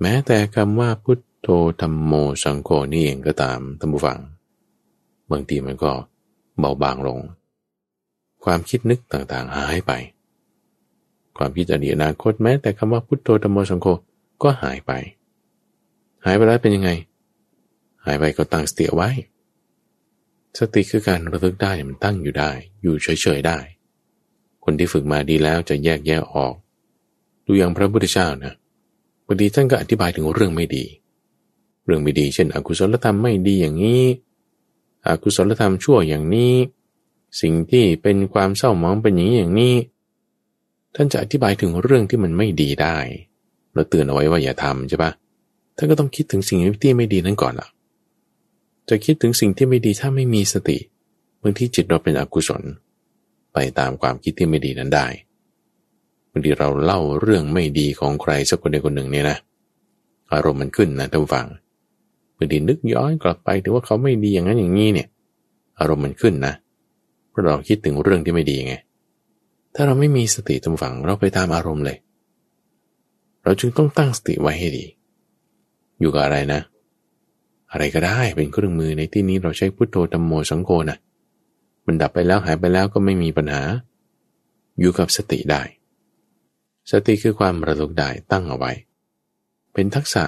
[0.00, 1.48] แม้แต่คำว่าพุทโธ
[1.80, 2.12] ธรรมโม
[2.42, 4.18] สังโฆนี่เองก็ตามท่านผู้ฟัง
[5.30, 5.92] บางทีมันก็
[6.58, 7.18] เบาบางลง
[8.44, 9.92] ความคิดนึกต่างๆ หายไป
[11.36, 13.86] ความคิดอดีตอนาคตแม้แต่คำว่าพุทโธธรรมโมสังโฆ
[14.42, 14.92] ก็หายไป
[16.24, 16.90] หายไปแล้วเป็นยังไง
[18.04, 19.10] หายไปก็ตั้งสติไว้
[20.58, 22.50] สติคือการระลึกได้มันตั้งอยู่ได้
[22.82, 23.58] อยู่เฉยๆได้
[24.64, 26.54] คนที่ฝึกมาดีแล้วจะแยกแยะออก
[27.46, 28.54] ดูอย่างพระพุทธเจ้านะ
[29.26, 30.84] บางทีท่านก็อธิบายถึงเรื่องไม่ดี
[31.84, 34.02] เรื่องไม่ดี เช่น อกุศลธรรมไม่ดีอย่างนี้
[35.06, 36.54] อกุศลธรรมชั่วอย่างนี้
[37.40, 39.74] สิ่งที่เป็นความเศร้าหมองเป็นอย่างนี้อย่างนี้
[40.94, 42.96] ท่านจะอธิบายถึงเรื่องที่มันไม่ดีได้
[43.74, 45.12] เราเตือนเอาไว้ว่าอย่าทำใช่ปะ
[45.76, 47.68] ท่านก็ต้องคิดถึงสิ่งที่ไม่ดีนั้นก่อนล่ะ
[48.88, 50.78] จะคิดถึงสิ่งที่ไม่ดีถ้าไม่มีสติ
[51.42, 52.62] บางทีจิตเราเป็นอกุศล
[53.52, 55.06] ไปตามความคิดที่ไม่ดีนั้นได้
[56.30, 59.36] บางทีเราเล่าเรื่องไม่ดีของใครสักคนใดคนหนึ่งเนี่ยนะ
[60.32, 61.46] อารมณ์มันขึ้นนะท่านฟัง
[62.36, 65.08] บางทีนึกย้อนกลับไปถึงว่าเขาไม่ดีอย่างนั้นอย่างนี้เนี่ย
[65.78, 66.54] อารมณ์มันขึ้นนะ
[67.30, 68.74] เพราะเราคิดถึงเรื่องที่ไม่ดีไง
[69.74, 71.98] ถ้าเราไม่มีสติตรงฝังเราไปตามอารมณ์เลย
[73.44, 74.84] เราจึงต้องตั้งสติไว้ให้ดี
[76.00, 76.60] อยู่กับอะไรนะ
[77.72, 80.98] อะไรก็ได้เป็นเครื่องมือในที่นี้เราใช้พุทโธธรรมโมสังโฆนะ
[81.86, 83.62] มันดับไปแล้วหายไปแล้วก็ไม่มีปัญหา
[84.80, 85.62] อยู่กับสติได้
[86.90, 88.72] สติคือความระลึกได้ตั้งเอาไว้
[89.72, 90.24] เป็นทักษะ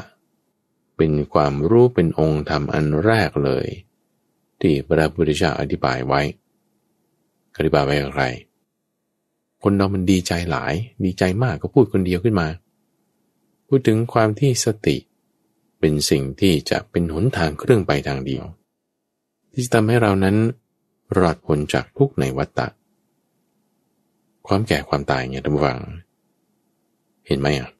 [0.96, 3.66] เป็นความรู้เป็นองค์ธรรมอันแรกเลย
[4.60, 6.20] ที่พระพุทธเจ้าอธิบายไว้
[7.56, 8.24] อธิบายไว้อย่างไร
[9.62, 10.74] คนเรามันดีใจหลาย
[11.04, 12.48] ดีใจมากก็พูดคนเดียวขึ้นมา
[13.68, 14.96] พูดถึงความที่สติ
[15.80, 18.44] เป็นสิ่งที่จะเป็นหนทางเครื่องไปทางเดียว
[19.52, 20.36] ที่จะทำให้เรานั้น
[21.18, 22.66] รอดพ้นจากทุกในวัฏฏะ
[24.46, 25.78] ความแก่ความตายเนี่ยท่านผู้ฟัง
[27.26, 27.70] เห็นไหมอะ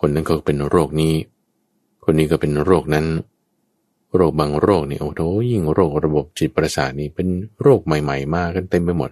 [0.00, 1.12] คนนั้นก็เป็นโรคนี้
[2.04, 3.06] คนนี้ก็เป็นโรคนั้น
[4.14, 7.28] โรคบางโรคนี่โอ้โหยิ่งโรคระบบจิตประสาทนี่เป็น
[7.62, 9.10] โรคใหม่ๆ มากันเต็มไปหมด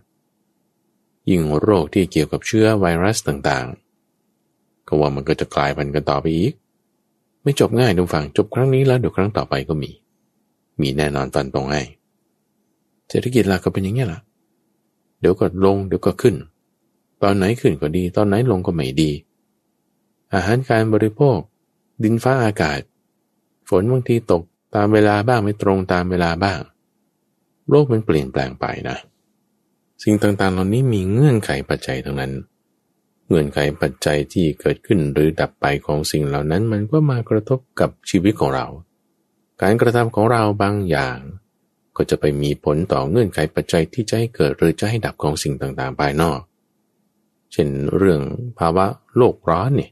[1.30, 6.52] ยิ่งโรคที่เกี่ยวกับเชื้อไวรัสต่างๆ ก็ว่ามันก็จะกลายพันธุ์กันต่อไปอีก
[7.42, 9.90] ไม่จบง่ายทุกฝั่งจบครั้งนี้แล้วเดี๋ยวครั้งต่อไปก็มี
[10.80, 11.82] มีแน่นอนฟันตรงให้
[13.08, 14.20] เศรษฐกิจล่ะก็เป็นอย่างนี้แหละ
[15.20, 16.34] เดี๋ยวก็ลงเดี๋ยวก็ขึ้น
[17.22, 19.10] ตอนไหนขึ้นก็ดี ตอนไหนลงก็ไม่ดี
[20.34, 21.38] อาหารการบริโภค
[22.04, 22.80] ดินฟ้าอากาศ
[23.68, 24.42] ฝนบางทีตก
[24.74, 26.60] ตามเวลาบ้างไม่ตรงตามเวลาบ้าง
[27.68, 28.96] โลกมันเปลี่ยนแปลงไปนะ
[30.02, 32.32] สิ่งต่างๆ เหล่านี้มีเงื่อนไขปัจจัยทั้งนั้น
[33.28, 38.66] เงื่อนไขปัจจัยที่เกิดขึ้นหรือดับไปของสิ่งเหล่านั้นมันก็มากระทบกับชีวิตของเรา
[39.62, 41.18] การกระทำของเราบางอย่าง
[41.96, 46.40] ก็จะไปมีผลต่อเงื่อนไขปัจจัยที่จะให้เกิดหรือจะให้ดับของสิ่งต่างๆภายนอก
[47.52, 48.20] เช่นเรื่อง
[48.58, 48.86] ภาวะ
[49.16, 49.90] โลกร้อนเนี่ย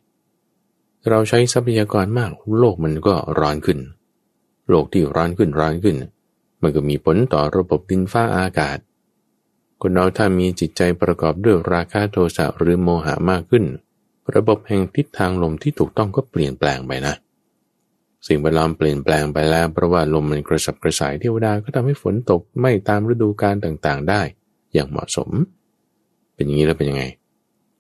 [1.08, 3.78] เราใช้ทรัพยากรมาก โลกมันก็ร้อนขึ้น
[4.68, 5.96] โลกที่ร้อนขึ้นร้อนขึ้น
[6.62, 8.78] มันก็มีผลต่อระบบดินฟ้าอากาศ
[9.80, 13.64] คนเราถ้ามีจิตใจประกอบด้วยราคะโทสะหรือโมหะมากขึ้น
[14.34, 17.14] ระบบแห่งทิศทางลมที่ถูกต้องก็เปลี่ยนแปลงไปนะ
[18.26, 24.20] สิ่งแวดล้อมเปลี่ยนแปลงไปแล้วเพราะว่าลมมันกระสับกระส่ายเทวดาก็ทำให้ฝนตกไม่ตามฤดูกาลต่างๆ ได้
[24.72, 25.30] อย่างเหมาะสม
[26.34, 27.04] เป็นอย่างนี้แล้วเป็นยังไง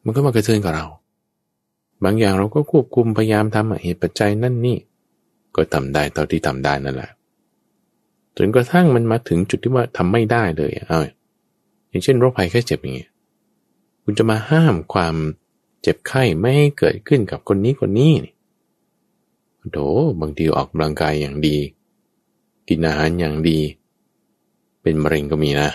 [0.04, 0.86] มันก็มากระเทือนกับเรา
[2.04, 4.78] บางอย่างเราก็ควบคุมพยายามทำเหตุปัจจัยนั่นนี่
[5.56, 7.10] ก็ทำได้เท่าที่ทำได้นั่นแหละ
[8.36, 11.00] จนกระทั่งมันมาถึงจุดที่ว่าทำไม่ได้เลยเอา
[11.88, 13.10] อย่างเช่นโรคภัยแค่เจ็บอย่างเงี้ย
[14.02, 15.14] คุณจะมาห้ามความ
[15.82, 18.12] เจ็บไข้ไม่ให้เกิดขึ้นกับคนนี้คนนี้
[19.72, 19.78] โถ
[20.20, 21.56] บางทีออกกำลังกายอย่างดี
[22.68, 23.58] กินอาหารอย่างดี
[24.82, 25.70] เป็นมะเร็งก็มีนะ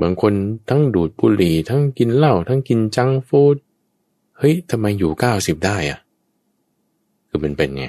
[0.00, 0.32] บางคน
[0.68, 3.56] ทั้งดูดบุหรี่ทั้งกินเหล้าทั้งกินจังฟู้ด
[4.40, 5.98] เฮ้ยทำไมอยู่เก้าสิบได้อะ
[7.28, 7.86] คือมันเป็นไง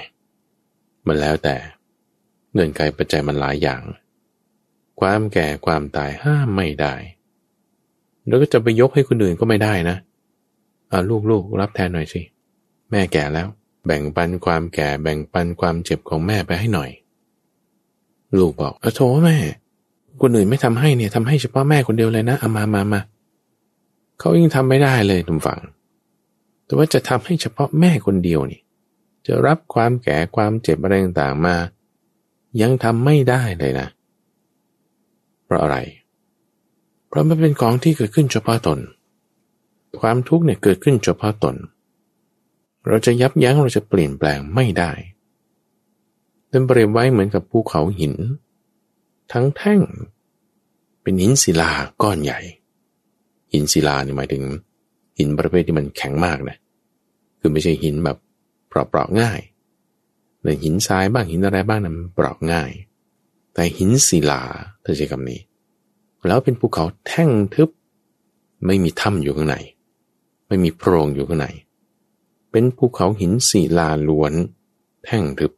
[1.06, 1.56] มันแล้วแต่
[2.52, 3.82] เงื่อนไขปัจจัยมันหลายอย่าง
[5.00, 6.94] ความแก่ความตายห้ามไม่ได้
[8.26, 9.96] แล้วก็จะไปยกให้คนอื่นก็ไม่ได้นะ
[10.90, 11.00] อา
[11.30, 12.22] ลูกๆรับแทนหน่อยสิ
[12.90, 13.48] แม่แก่แล้ว
[13.86, 16.90] แบ่งปันความแก่แบ่งปันความเจ็บของแม่ไปให้หน่อย
[18.38, 19.36] ลูกบอกอโถแม่
[20.22, 23.00] คนอื่นไม่ทำให้เนี่ยทำให้เฉพาะแม่คนเดียวเลยนะเอามามามา
[24.18, 25.60] เขายิ่งทำไม่ได้เลยทุกฝัง
[26.72, 28.60] แต่ว่าจะทำให้เฉพาะแม่คนเดียวนี่
[29.26, 31.56] จะรับความแก่ความเจ็บอะไรต่างๆมา
[32.60, 33.88] ยังทำไม่ได้เลยนะ
[35.44, 35.76] เพราะอะไร
[37.08, 38.78] เพราะมันเป็นของที่เกิดขึ้นเฉพาะตน
[40.00, 41.56] ความทุกข์เนี่ยเกิดขึ้นเฉพาะตน
[42.86, 44.90] เราจะยับยั้งเราจะเปลี่ยนแปลงไม่ได้
[46.48, 48.14] เป็นเปรียบไว้เหมือนกับภูเขาหิน
[49.32, 49.80] ทั้งแท่ง
[51.02, 51.70] เป็นหินศิลา
[52.02, 52.38] ก้อนใหญ่
[53.52, 54.42] หินศิลานี่หมายถึง
[55.18, 56.58] หินประเภทที่มันแข็งมากนะ
[57.42, 58.18] คือไม่ใช่หินแบบ
[58.68, 59.40] เปราะๆง่าย
[60.44, 62.70] ในหินทรายบ้างหินอะไรบ้างนะมันเปราะง่าย
[63.54, 64.42] แต่หินศิลา
[64.84, 65.40] ถ้าใช้คำนี้
[66.26, 67.68] แล้วเป็นภูเขาแท่งทึบ
[68.66, 69.56] ไม่มีถ้ำอยู่ข้างใน
[70.48, 71.46] ไม่มีโพรงอยู่ข้างใน
[72.50, 74.32] เป็นภูเขาหินศิลาล้วน
[75.04, 75.52] แท่งทึบ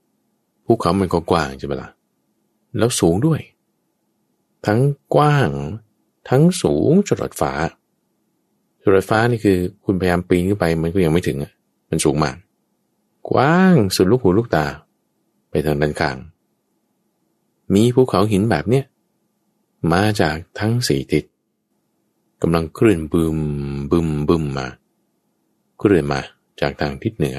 [0.67, 1.91] ภูเขามันก็กว้างใช่ไหมละ่ะ
[2.79, 3.41] แล้วสูงด้วย
[4.67, 4.81] ทั้ง
[5.15, 5.51] กว้าง
[6.29, 7.53] ทั้งสูงจรดฟ้า
[8.83, 11.53] จรดฟ้านี่คือคุณพยายามปีนขึ้นไปมันก็ยังไม่ถึงอะ
[11.95, 12.37] มันสูงมาก
[13.31, 14.67] กว้างสุดลูกหูลูกตา
[15.51, 16.17] ไปทางด้านข้าง
[17.75, 18.85] มีภูเขาหินแบบเนี้ย
[19.93, 21.25] มาจากทั้งสี่ทิศ
[22.43, 23.39] กำลังเคลื่อนบึม
[23.91, 24.67] บึมบึมมา
[25.79, 26.21] เคลื่อนมา
[26.61, 27.39] จากทางทิศเหนือ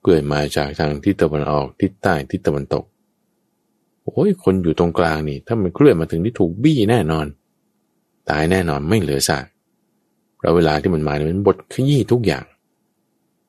[0.00, 2.84] เคลื่อนมาจากทางทิศตะวันออกทิศใต้ทิศตะวันตก
[4.02, 7.26] โอ้ยคนอยู่ตรงกลางนี่ ถ้ามันเคลื่อนมาถึงที่ถูกบี้แน่นอน
[8.30, 9.44] ตายแน่นอนไม่เหลือซาก
[10.36, 12.44] เพราะเวลาที่มันมาเนี่ยมันบดขยี้ทุกอย่าง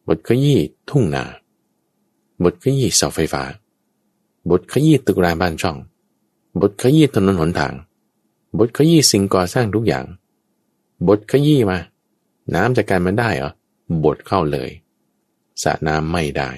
[0.08, 1.24] บดขยี้ทุ่งนา
[2.44, 3.44] บดขยี้เสาไฟฟ้า
[4.50, 5.78] บดขยี้ตึกรามบ้านช่อง
[6.62, 7.74] บดขยี้ถนนหนทาง
[8.58, 10.06] บดขยี้สิ่งก่อสร้างทุกอย่าง
[11.08, 11.78] บดขยี้มา
[12.54, 13.52] น้ำจากการมันได้เหรอ
[14.04, 14.70] บดเข้าเลย
[15.64, 16.50] สระน้ำไม่ได้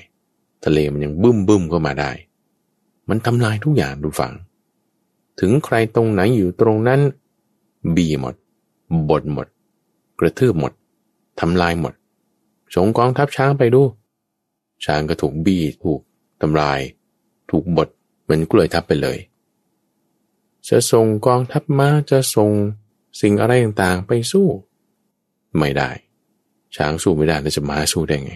[0.64, 2.12] ทะเลมันยังบึ้มบึ้มเข้ามาได้
[3.10, 4.34] มันทำลายทุกอย่างดูฟัง
[5.40, 7.02] ถึงใครตรงไหนอยู่ตรงนั้น
[7.96, 8.36] บีหมด
[9.10, 9.48] บดหมด
[10.20, 10.74] กระทืบหมด
[11.40, 11.94] ทำลายหมด
[12.76, 13.82] ส่งกองทัพช้างไปดู
[14.86, 16.02] ช้างก็ถูกบี้ถูก
[16.42, 16.80] ทำลาย
[17.50, 17.88] ถูกบด
[18.24, 19.18] เหมือนกล้วยทับไปเลย
[20.68, 22.52] จะส่งกองทัพมาจะส่ง
[23.22, 24.48] สิ่งอะไรต่างๆไปสู้
[25.58, 25.90] ไม่ได้
[26.76, 28.34] ช้างสู้ไม่ได้แล้วจะมาสู้ได้ไง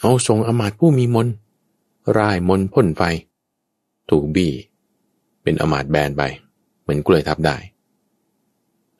[0.00, 1.28] เอาทรงอมาตผู้มีมน
[2.18, 3.02] ร่ายมนพ่นไฟ
[4.10, 4.52] ถูกบี้
[5.42, 6.22] เป็นอมาตแบนไป
[6.82, 7.56] เหมือนกล้วยทับได้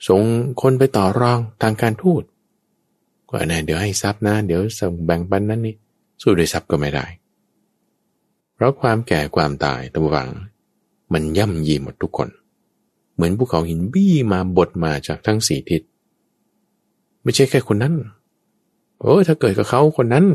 [0.08, 0.22] ส่ง
[0.60, 2.22] คนไปต่อรองทางการทูต
[3.30, 5.74] ก็แน่เดี๋ยวให้ทรัพย์นะ เดี๋ยวส่งแบ่งปันนั้นนี่
[6.22, 7.06] สู้ด้วยทรัพย์ก็ไม่ได้
[8.54, 10.28] เพราะความแก่ความตายตัววัง
[11.12, 12.28] มันย่ำยีหมดทุกคน
[13.14, 15.82] เหมือนภูเขาหินบี้มาบดมาจากทั้งสี่ทิศ
[17.22, 17.94] ไม่ใช่แค่คนนั้น
[19.00, 20.26] โอ้ถ้าเกิดกับเขาคนนั้น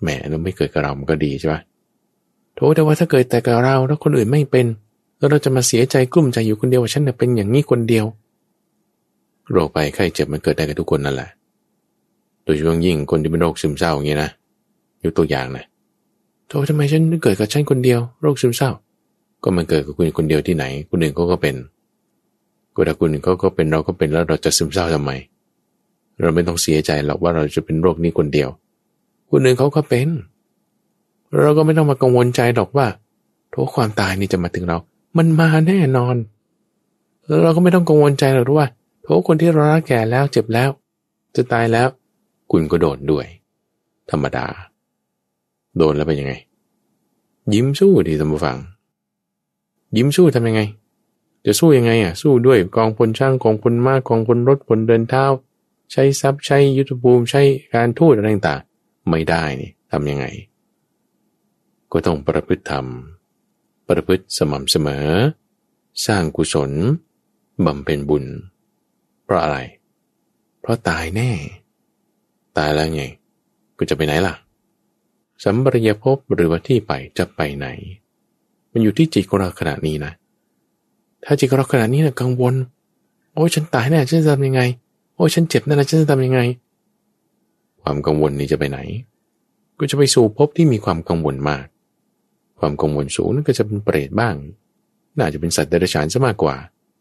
[0.00, 1.60] แหมเราไม่เกิดกับเรามันก็ดีใช่ปะ
[2.54, 4.66] โทษแต่ว่าถ้าเกิดแต่กับเราแล้วคนอื่นไม่เป็น
[5.18, 8.04] แล้วเราจะมาเสียใจกลุ้มใจอยู่คนเดียวว่าฉันเป็นอย่างนี้คนเดียว
[9.50, 11.30] โรคภัยไข้เจ็บมันเกิดได้กับทุกคนนั่นแหละ
[12.44, 14.30] โดยเฉพาะยิ่งคนที่เป็นโรคซึมเศร้าอย่างนี้นะ
[15.04, 15.64] ยกตัวอย่างนะ
[16.48, 18.70] โทษทำไมฉันเกิดกับฉันคนเดียวโรคซึมเศร้า
[19.42, 21.54] ก็มันเกิดกับคุณคนเดียวที่ไหน คนอื่นเขาก็เป็น
[22.74, 25.10] ก็ถ้าคนอื่นเขาก็เป็นเราก็เป็นแล้วเราจะซึมเศร้าทำไม
[26.20, 28.48] เราไม่ต้องเสียใจหรอกว่าเราจะเป็นโรคนี้คนเดียว
[29.30, 30.08] คนอื่นเขาก็เป็น
[31.38, 32.86] เราก็ไม่ต้องมากังวลใจหรอกว่า
[33.50, 34.78] โทษความตายนี่จะมาถึงเรา
[35.16, 36.16] มันมาแน่นอน
[37.26, 38.68] แล้วเราก็ไม่ต้องกังวลใจหรอกว่า
[39.10, 40.70] ราะคนที่เรารักแก่แล้วเจ็บแล้ว
[41.36, 41.88] จะตายแล้ว
[42.50, 43.26] คุณก็โดนด้วย
[44.10, 44.46] ธรรมดา
[45.76, 46.32] โดนแล้วเป็นยังไง
[47.54, 48.58] ยิ้มสู้ดีท่านผู้ฟัง
[49.96, 50.62] ยิ้มสู้ทำยังไง
[51.46, 55.24] จะสู้ยังไงอะ สู้ด้วยกองพลช่างกองพลมากกองพลรถพลเดินเท้า
[55.92, 57.42] ใช้ทรัพย์ใช้ยุทธภูมิใช้
[57.74, 58.60] การทูตอะไรต่าง
[59.08, 60.26] ไม่ได้นี่ทำยังไง
[61.92, 62.86] ก็ต้องประพฤติธรรม
[63.88, 65.06] ประพฤติสม่ำเสมอ
[66.06, 66.70] สร้างกุศล
[67.64, 68.24] บำเพ็ญบุญ
[69.24, 69.58] เพราะอะไร
[70.60, 71.30] เพราะตายแน่
[72.58, 73.04] ตายแล้วไง
[73.78, 74.34] ก็จะไปไหนล่ะ
[75.44, 77.66] สัมปริยภพหรือว่าที่ไปจะไปไหน
[78.72, 80.12] มันอยู่ที่จิตของเราขณะนี้นะ
[81.24, 82.54] ถ้าจิตของเราขณะนี้นะกังวล
[83.34, 84.60] โอ้ยฉันตายแน่ฉันจะทำยังไง
[85.16, 86.40] โอ้ยฉันเจ็บแน่ฉันจะทำยังไง
[87.82, 88.78] ความกังวลนี้จะไปไหน
[89.78, 91.66] ก็จะไปสู่ภพที่มีความกังวลมาก
[92.58, 94.34] ความกังวลสูงนั่นก็จะเป็นเปรตบ้าง
[95.18, 96.56] น่าจะเป็นสัตว์เดรัจฉานซะมากกว่า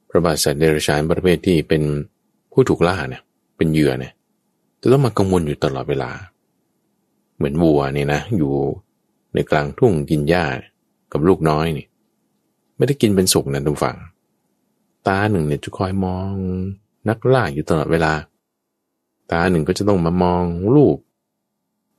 [0.09, 1.83] พระบาทสัตว์เดรัจฉานประเภทที่เป็น
[2.51, 3.21] ผู้ถูกล่าเนี่ย
[3.57, 4.13] เป็นเหยื่อเนี่ย
[4.81, 6.11] จะต้องมากังวลอยู่ตลอดเวลา
[7.35, 8.53] เหมือนวัวเนี่ยนะ อยู่
[9.33, 10.45] ในกลางทุ่งกินหญ้า
[11.11, 11.85] กับลูกน้อยนี่
[12.77, 13.97] ไม่ได้กินเป็นสุกนะทุกฝั่ง
[15.07, 16.31] ตาหนึ่งเนี่ยจะคอยมอง
[17.09, 18.13] นักล่าอยู่ตลอดเวลา
[19.31, 20.43] ตาหนึ่งก็จะต้องมามอง
[20.75, 20.97] ลูก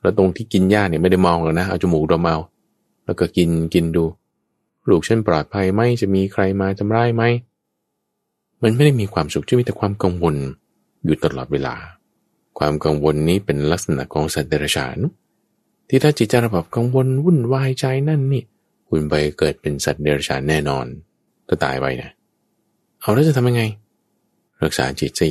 [0.03, 2.37] แล้วตรงที่กินหญ้าเนี่ยไม่ได้มองหรอกนะ เอาจมูกดมเอา
[3.05, 4.05] แล้วก็กินกินดู
[4.89, 7.23] ลูกฉันปลอดภัยไหมจะมีใครมาทำร้ายไหม
[8.63, 10.37] มันไม่ได้มีความสุขที่มีแต่ความกังวล
[11.05, 11.75] อยู่ตลอดเวลา
[12.63, 14.99] ความกังวลนี้เป็นลักษณะของสัตว์เดรัจฉาน
[15.89, 18.45] ที่ถ้าจิตใจระบบกังวลวุ่นวายใจนั่นนี่
[18.89, 20.87] คุณไปเกิดเป็นสัตว์เดรัจฉานแน่นอน
[21.49, 22.11] ถ้าตายไปนะ
[23.01, 23.63] เอาแล้วจะทำยังไง
[24.63, 25.31] รักษาจิตสิ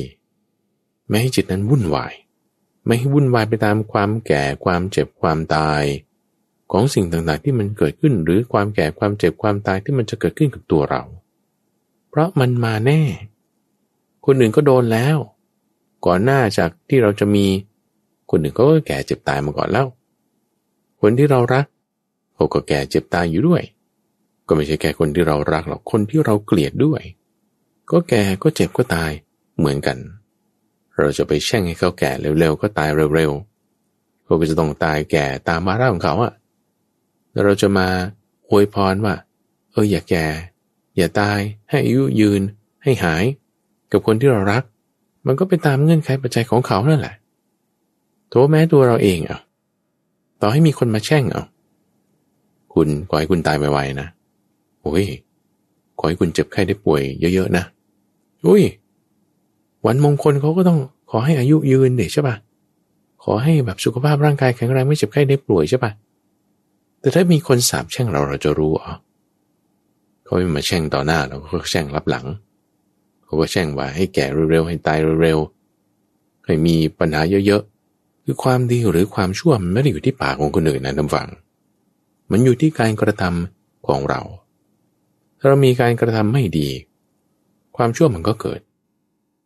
[1.08, 2.14] ไม่ให้จิตนั้นวุ่นวาย
[2.86, 5.82] ไม่ให้วุ่นวายไปตามความแก่ความเจ็บความตาย
[6.72, 11.02] ของสิ่งต่างๆที่มันเกิดขึ้นหรือความแก่ความเจ็บความตายที่มันจะเกิดขึ้นกับตัวเรา
[12.08, 13.00] เพราะมันมาแน่
[14.24, 15.18] คนอื่นก็โดนแล้ว
[16.06, 17.46] ก่อนหน้าจากที่เราจะมี
[18.30, 19.86] คนอื่นก็แก่เจ็บตายมาก่อนแล้ว
[21.00, 21.64] คนที่เรารัก
[22.34, 23.62] เขาก็แก่เจ็บตายอยู่ด้วย
[24.46, 27.02] ก็ไม่ใช่แค่คนที่เรารักหรอกคนที่เราเกลียดด้วย
[27.90, 29.10] ก็แก่ก็เจ็บก็ตาย
[29.58, 29.98] เหมือนกัน
[30.98, 36.32] เราจะไปแช่งให้เขาแก่เร็วๆก็ตายเร็วๆเขาก็จะต้องตายแก่ตามมาร่าของเขาอะ
[37.32, 37.88] แล้วเราจะมา
[38.48, 39.14] อวยพรว่า
[39.70, 40.26] เอออย่าแก่
[40.96, 41.38] อย่าตาย
[41.70, 42.42] ให้อายุยืน
[42.82, 43.24] ให้หาย
[43.92, 44.62] กับคนที่เรารัก
[45.26, 47.14] มันก็เป็นตามเงื่อนไขปัจจัยของเขานั่นแหละ
[48.28, 49.38] โทแม้ตัวเราเองอะ
[50.42, 51.42] ต่อให้มีคนมาแช่งเอา
[52.74, 54.08] คุณขอให้คุณตายไวๆนะ
[54.82, 55.06] โอ้ย
[55.98, 57.02] ขอให้คุณเจ็บไข้ได้ป่วย
[57.34, 57.64] เยอะๆนะ
[58.46, 58.62] อุ้ย
[59.86, 60.78] วันมงคลเขาก็ต้อง
[61.10, 62.36] ขอให้อายุยืนเด็ใช่ปะ
[63.24, 65.90] ขอให้แบบสุขภาพร่างกายแข็งแรงไม่เจ็บไข้ได้ป่วยใช่ปะ
[67.00, 68.94] แต่ถ้ามีคนสาบแช่งเราเราจะรู้อ๋อ
[70.24, 72.26] เขาไม่มาแช่งต่อหน้าเราก็แช่งรับหลัง
[73.30, 81.28] เขาก็แช่งว่าให้แก่เร็วๆให้ตายเร็วๆให้มีปัญหาเยอะๆคือความดีหรือความชั่วมันไม่ได้อยู่ที่ปากของคนอื่นนะท่านฟัง
[82.30, 84.20] มันอยู่ที่การกระทำของเรา
[85.38, 86.68] ถ้าเรามีการกระทำไม่ดี
[87.76, 88.60] ความชั่วมันก็เกิด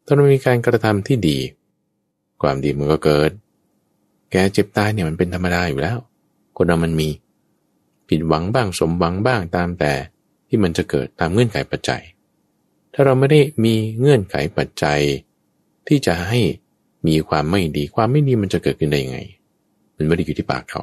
[0.06, 1.38] ถ้าเรามีการกระทำที่ดี
[2.42, 3.30] ความดีมันก็เกิด
[4.30, 5.98] แกเจ็บตายเนี่ยมันเป็นธรรมดาอยู่แล้ว
[6.56, 7.08] คนเรามันมี
[8.08, 9.92] ผิดหวังบ้างสมหวังบ้างตามแต่
[10.48, 12.02] ที่มันจะเกิดตามเงื่อนไขปัจจัย
[12.94, 15.00] ถ้าเราไม่ได้มีเงื่อนไขปัจจัย
[15.88, 16.40] ที่จะให้
[17.06, 19.18] มีความไม่ดีความไม่ดีมันจะเกิดขึ้นได้ยังไง
[19.96, 20.82] มันไม่ได้อยู่ที่ปากเขา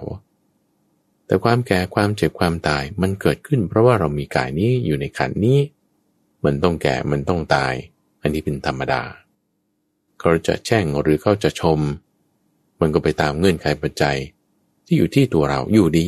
[1.25, 5.59] แต่ความแก่ความเจ็บความตายมันเกิดขึ้น เพราะว่าเรามีกายนี้อยู่ในขันนี้
[6.45, 7.73] มันต้องแก่มันต้องตาย
[8.21, 9.01] อันนี้เป็นธรรมดา
[10.19, 11.79] เขาจะแช่งหรือเขาจะชม
[12.79, 14.17] มันก็ไปตามเงื่อนไขปัจจัย
[14.85, 16.07] ที่อยู่ที่ตัวเราอยู่ดี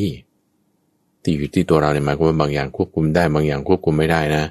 [1.21, 4.43] ที่อยู่ที่ตัวเราเนี่ยหมายความว่าบางอย่างควบคุมได้บางอย่างควบคุมไม่ได้นะ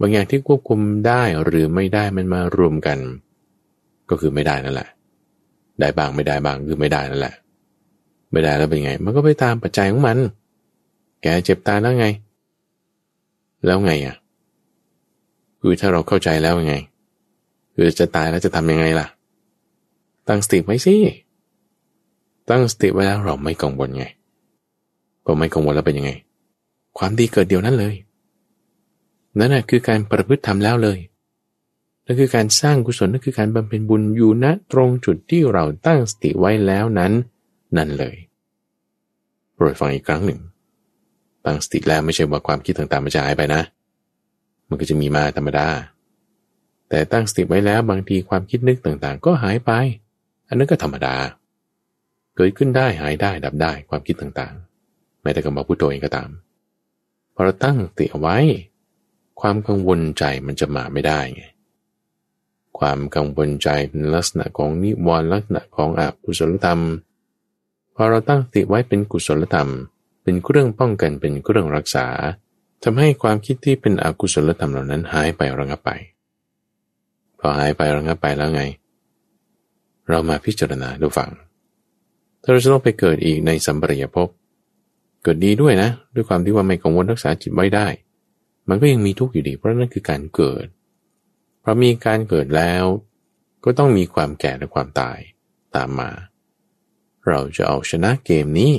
[0.00, 2.98] บางอย่างที่ควบคุมได้หรือไม่ได้มันมารวมกัน
[4.10, 4.88] ก็คือไม่ได้นั่นแหละ
[5.80, 7.34] ได้บางไม่ได้บางคือไม่ได้นั่นแหละ
[8.32, 10.18] ไม่ได้แล้วเป็นไง มันก็ไปตามปัจจัยของมัน
[11.22, 12.06] แกเจ็บตาแล้วไง
[13.66, 14.16] แล้วไงอะ
[15.60, 16.76] คือถ้าเราเข้าใจแล้วไง
[17.74, 19.06] คือจะตายแล้วจะทำยังไงล่ะ
[20.28, 20.94] ตั้งสติไว้สิ
[22.50, 24.04] ตั้งสติไว้แล้วเราไม่กังวลไง
[25.24, 26.12] พอไม่กังวลแล้วเป็นยังไง
[26.98, 27.94] ความดีเกิดเดียวนั้นเลย
[29.38, 30.98] นั่นแหะคือการประพฤติทำแล้วเลย
[32.06, 37.12] นั่นคือการสร้างกุศลนั่นคือการบำเพ็ญบุญอยู่ณตรงจุดที่เราตั้งสติไว้แล้วนั้น
[37.76, 38.16] นั่นเลย
[39.54, 40.40] โปรดฟังอีกครั้งหนึ่ง
[41.44, 43.62] ตั้งสติแล้วไม่ใช่ว่าความคิดต่างๆมันจะหายไปนะ
[44.68, 45.68] มันก็จะมีมาธรรมดา
[46.88, 49.70] แต่ตั้งสติไว้แล้วบางทีความคิดนึกต่างๆ ก็หายไป
[50.48, 51.16] อันนั้นก็ธรรมดา
[52.36, 56.28] เกิดขึ้นได้หายได้ดับได้ความคิดต่างๆ แม้แต่กับมาพุทโธเองก็ตาม
[57.34, 58.36] พอเราตั้งสติเอาไว้
[59.40, 61.44] ความกังวลใจมันจะมาไม่ได้ไง
[62.78, 66.80] ความกังวลใจเป็นลักษณะของนิวรณ์ลักษณะของอกุศลธรรม
[67.94, 69.70] พอเราตั้งสติไว้เป็นกุศลธรรม
[70.22, 72.06] เป็นเครื่องป้องกันเป็นเครื่องรักษา
[72.82, 75.90] ทำให้ความคิดที่เป็นอกุศลธรรมเหล่านั้นหายไประงับไป
[77.38, 78.62] พอหายไประงับไปแล้วไง
[80.08, 81.30] เรามาพิจารณาดูฟัง
[82.42, 84.28] ถ้าเราจะต้องไปเกิดอีกในสัมปรายภพ
[85.22, 87.86] เกิดดีด้วยนะ ด้วยความที่ว่าไม่กังวลรักษาจิตไว้ได้
[88.68, 90.66] มันก็ยังมีทุกข์อยู่ดี เพราะนั่นคือการเกิด
[91.60, 92.84] เพราะมีการเกิดแล้ว
[93.64, 95.18] ก็ต้องมีความแก่และความตาย
[95.76, 96.10] ตามมา
[97.28, 98.74] เราจะเอาชนะเกมนี้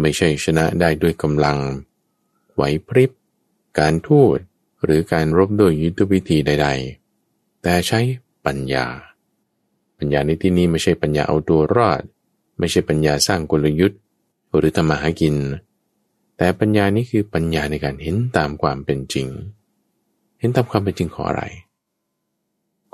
[0.00, 1.58] ไม่ใช่ชนะได้ด้วยกำลัง
[2.54, 3.10] ไหวพริบ
[3.78, 4.38] การทูด
[4.84, 6.68] หรือการรบด้วยยุทธวิธีใด
[7.14, 8.00] ๆ แต่ใช้
[8.46, 8.86] ปัญญา
[9.98, 12.02] ปัญญาในที่นี้ไม่ใช่ปัญญาเอาตัวรอด
[12.58, 13.98] ไม่ใช่ปัญญาสร้างกลยุทธ์
[14.56, 15.34] หรือทำมาหากิน
[16.42, 19.26] แต่ปัญญานี้คือปัญญาในการเห็นตามความเป็นจริง
[20.38, 21.42] เห็นตามความเป็นจริงของอะไร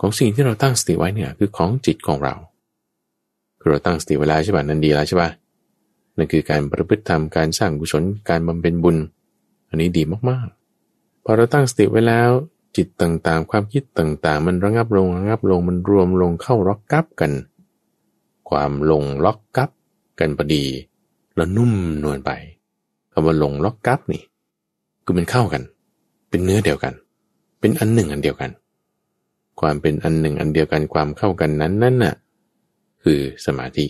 [0.00, 2.34] ของสิ่งที่เราตั้งสติไว้เนี่ยคือของจิตของเรา
[3.60, 5.30] คือเราตั้งสติเวลาใช่ป่ะนั่นดีแล้วใช่ป่ะ
[6.16, 8.96] นั่นคือการประพฤติธรรมการสร้างกุศลการบำเพ็ญบุญ
[9.68, 12.30] อันนี้ดีมากๆ พอเราตั้งสติไว้แล้ว
[12.76, 17.32] จิตต่างๆ ความคิดต่างๆ มันระงับลงระงับลงมันรวมลงเข้าล็อกกับกัน
[18.48, 19.70] ความลงล็อกกับ
[20.18, 20.64] กันพอดี
[21.34, 21.72] แล้วนุ่ม
[22.04, 22.32] นวลไป
[23.18, 24.22] คำว่าลงล็อกกับนี่
[25.04, 25.62] คือมันเข้ากัน
[26.30, 26.94] เป็นเนื้อเดียวกัน
[27.60, 28.50] เป็นอันหนึ่งอันเดียวกัน
[29.60, 32.14] ความเป็นอันหนึ่งอันเดียวกันความเข้ากันนั้นนั่นน่ะ
[33.02, 33.86] คือสมาธิ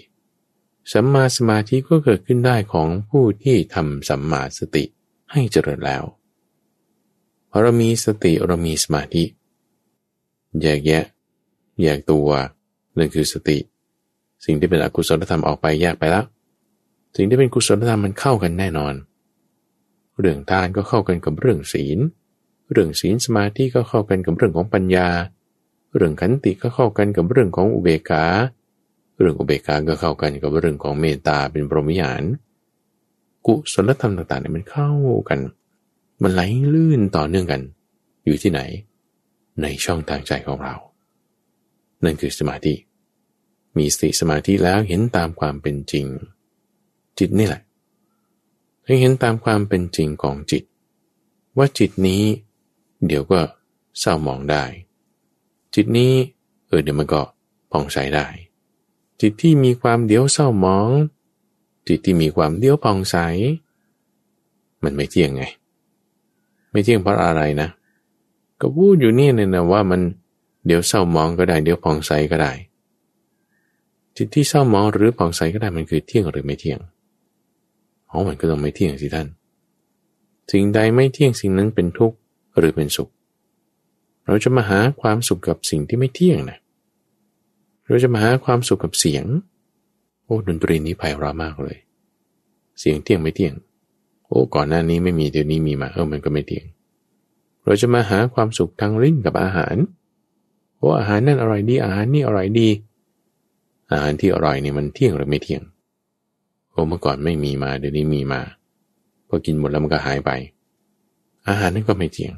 [0.93, 4.85] สัมมาสมาธิก็เกิดขึ้นได้ของผู้ที่ทำสัมมาสติ
[5.33, 6.03] ให้เจริญแล้ว
[7.51, 9.23] พอเรามีสติเรามีสมาธิ
[10.63, 11.05] แยกแยะ
[11.83, 12.29] แยกตัว
[12.97, 13.59] นั่นคือสติ
[14.45, 16.25] สิ่งที่เป็นอกุศลธรรมออกไปแยกไปแล้ว
[17.17, 18.95] สิ่งที่เป็นกุศลธรรมมันเข้ากันแน่นอน
[20.21, 21.99] เรื่องทานก็เข้ากันกับเรื่องศีล
[22.73, 25.09] เรื่องศีลสมาธิก็เข้ากันกับเรื่องของปัญญา
[25.97, 28.25] เรื่องขันติก็เข้ากันกับเรื่องของอุเบกขา
[29.19, 32.25] เรื่องอุเบกขาก็เข้ากันกับเรื่องของเมตตาเป็นพรหมิหาร
[33.47, 34.91] กุศลธรรมต่างๆเนี่ยมันเข้า
[35.29, 35.41] กัน
[36.23, 36.43] มันไหล
[36.75, 37.61] ลื่นต่อเนื่องกัน
[38.25, 38.61] อยู่ที่ไหน
[39.63, 40.75] ในช่องทางใจของเรา
[42.05, 42.75] นั่นคือสมาธิ
[43.77, 46.07] มีสติสมาธิแล้วเห็นตามความเป็นจริง
[47.19, 47.63] จิตนี่แหละ
[48.87, 50.63] ให้เห็นตามความเป็นจริงของจิต
[51.57, 52.23] ว่าจิตนี้
[53.07, 53.41] เดี๋ยวก็
[54.01, 54.65] เศร้าหมองได้
[55.75, 56.13] จิตนี้
[56.67, 57.23] เออเดี๋ยวมันก็
[57.71, 58.27] ผ่องใสได้
[59.21, 60.89] จิตที่มีความเดี๋ยวเศร้าหมอง
[61.89, 63.17] จิตที่มีความเลี้ยวผ่องใส
[64.85, 65.43] มันไม่เที่ยงไง
[66.71, 67.69] ไม่เที่ยงเพราะอะไรนะ
[68.61, 70.01] ก็พูดอยู่นี่เนี่ยนะว่ามัน
[70.67, 72.53] เดี๋ยวเศร้ามองก็ได้ เดี๋ยวผ่องใสก็ได้
[74.17, 76.79] จิตที่เศร้ามองหรือผ่องใสก็ได้มันคือเที่ยงหรือไม่เที่ยง
[78.17, 79.29] อ๋อมันก็ต้องไม่เที่ยงสิท่าน
[80.53, 82.17] สิ่งใดไม่เที่ยงสิ่งนั้นเป็นทุกข์
[82.59, 83.09] หรือเป็นสุข
[84.27, 86.59] เราจะมาหาความสุขกับสิ่งที่ไม่เที่ยงนะ
[87.89, 89.25] เราจะมาหาความสุขกับเสียง
[90.25, 91.77] โอ้ดนตรีนี้ไพเราะมากเลย
[92.81, 93.55] เสียงเที่ยงไม่เที่ยง
[94.27, 96.65] โอ้ก่อนหน้านี้ไม่มีเดี๋ยวนี้มีมาเออมันก็ไม่เที่ยง
[97.65, 99.77] เราจะมาหาความสุขทางลิ้นกับอาหาร
[100.77, 102.69] โอ้อาหารนั่นอร่อยดีอาหารนี่อร่อยดี
[103.93, 105.63] อาหารที่อร่อยนี่มันเที่ยงหรือไม่เที่ยง
[106.77, 108.41] โอ้เมื่อก่อนไม่มีมาเดี๋ยวนี้มีมา
[109.29, 110.31] พอกินหมดแล้วมันก็หายไป
[111.49, 112.35] อาหารนั่นก็ไม่เที่ยง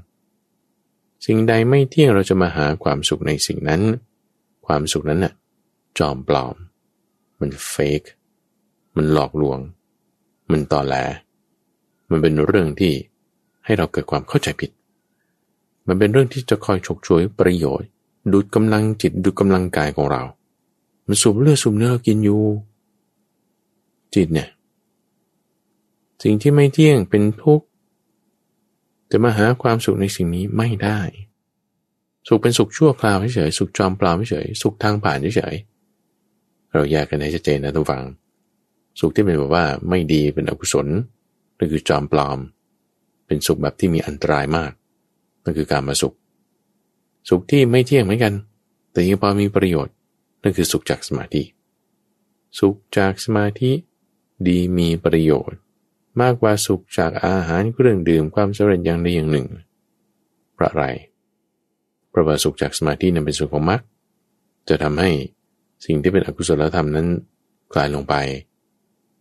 [1.26, 3.82] สิ่งใดไม่เที่ยงเราจะมาหาความสุขในสิ่งนั้น
[4.66, 5.32] ความสุขนั้นน่ะ
[5.98, 6.54] จอมปลอม
[7.40, 8.02] มันเฟก
[8.96, 9.58] มันหลอกลวง
[10.50, 10.94] มันตอแหล
[12.10, 12.92] มันเป็นเรื่องที่
[13.64, 14.70] ให้เราเกิดความเข้าใจผิด
[15.86, 17.88] มันเป็นเรื่องที่จะคอยฉกฉวยประโยชน์
[18.32, 20.22] ดูดกำลังจิตดูดกำลังกายของเรา
[21.06, 22.42] มันสูบเลือดสูบเนื้อเรากินอยู่
[24.14, 24.48] จิตเนี่ย
[26.22, 27.66] สิ่งที่ไม่เที่ยงเป็นทุกข์
[29.10, 31.00] จะมาหาความสุขในสิ่งนี้ไม่ได้
[32.28, 35.54] สุขเป็นสุขชั่วคราวเฉยสุขจอมปลอมเฉยสุขทางผ่านเฉย
[36.74, 38.02] เราแยกกันให้ชัดเจนนะทุกฝัง
[39.00, 40.86] สุขที่เป็นแบบว่าไม่ดีเป็นอกุศล
[41.58, 42.38] นั่นคือจอมปลอม
[43.26, 44.72] เป็นสุขแบบที่มีอันตรายมาก
[45.44, 46.14] นั่นคือการมาสุข
[47.28, 48.34] สุขที่ไม่เที่ยงเหมือนกัน
[48.92, 49.94] แต่ยังพอมีประโยชน์
[50.42, 51.42] นั่นคือสุขจากสมาธิ
[52.58, 53.70] สุขจากสมาธิ
[54.46, 55.58] ดีมีประโยชน์
[56.20, 59.46] มากกว่าสุขจากอาหารเครื่องดื่มความสำเร็จอย่างใดอย่างหนึ่ง
[60.56, 60.84] พระอะไร
[62.12, 63.80] พระว่าสุขจากสมาธินั้นเป็นส่วนของมรรค
[64.68, 65.10] จะทำให้
[65.86, 67.06] สิ่งที่เป็นอกุศลธรรมนั้น
[67.72, 68.14] คลายลงไป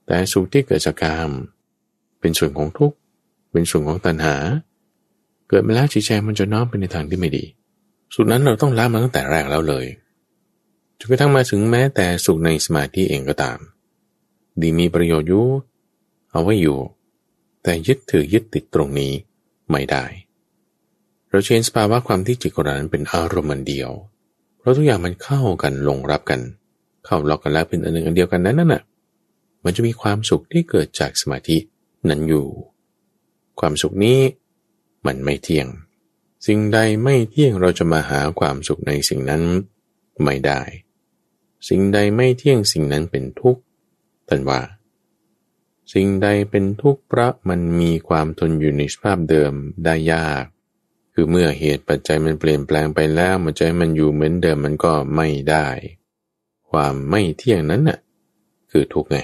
[0.06, 1.32] แต่สุขที่เกิดจากกาม
[2.20, 2.98] เป็นส่วนของทุกข์
[3.52, 4.36] เป็นส่วนของตัณหา
[5.50, 7.44] เกิดมาแล้วจิตใจมันจะน้อมไปในทางที่ไม่ดี
[8.16, 9.86] สุดนั้นเราต้องละมันตั้งแต่แรกแล้วเลย
[11.00, 13.58] จนกระทั่งมาถึงแม้แต่สุขในสมาธิเองก็ตาม
[14.62, 15.46] ดีมีประโยชน์อยู่
[16.32, 16.78] เอาไว้อยู่
[17.64, 19.14] แต่ยึดถือยึดติดตรงนี้
[19.72, 20.06] ไม่ได้
[21.30, 23.92] เราเชนสภาวะความที่จิตของเรานั้นเป็นอารมณ์เดียว
[24.60, 26.42] เพราะทุกอย่างมันเข้ากันลงรับกัน
[27.06, 28.84] เข้าล็อกกันแล้วเป็นอันหนึ่งอันเดียวกันนั้นน่ะ
[29.64, 31.58] มันจะมีความสุขที่เกิดจากสมาธิ
[32.10, 32.48] นั้นอยู่
[33.60, 34.20] ความสุขนี้
[35.06, 35.68] มันไม่เที่ยง
[36.48, 39.44] สิ่งใดไม่เที่ยงเราจะมาหาความสุขในสิ่งนั้น
[40.24, 40.62] ไม่ได้
[41.70, 43.62] สิ่งใดไม่เที่ยงสิ่งนั้นเป็นทุกข์
[44.28, 44.62] ท่านว่า
[45.94, 49.54] สิ่งใดเป็นทุกข์เพราะมันมีความทนอยู่ในสภาพเดิม
[49.86, 50.44] ได้ยาก
[51.14, 55.68] คือเมื่อเหตุปัจจัยมันเปลี่ยนแปลงไปแล้วมันจะให้มันอยู่เหมือนเดิมมันก็ไม่ได้
[56.70, 58.00] ความไม่เที่ยงนั้นน่ะ
[58.72, 59.18] คือทุกข์ไง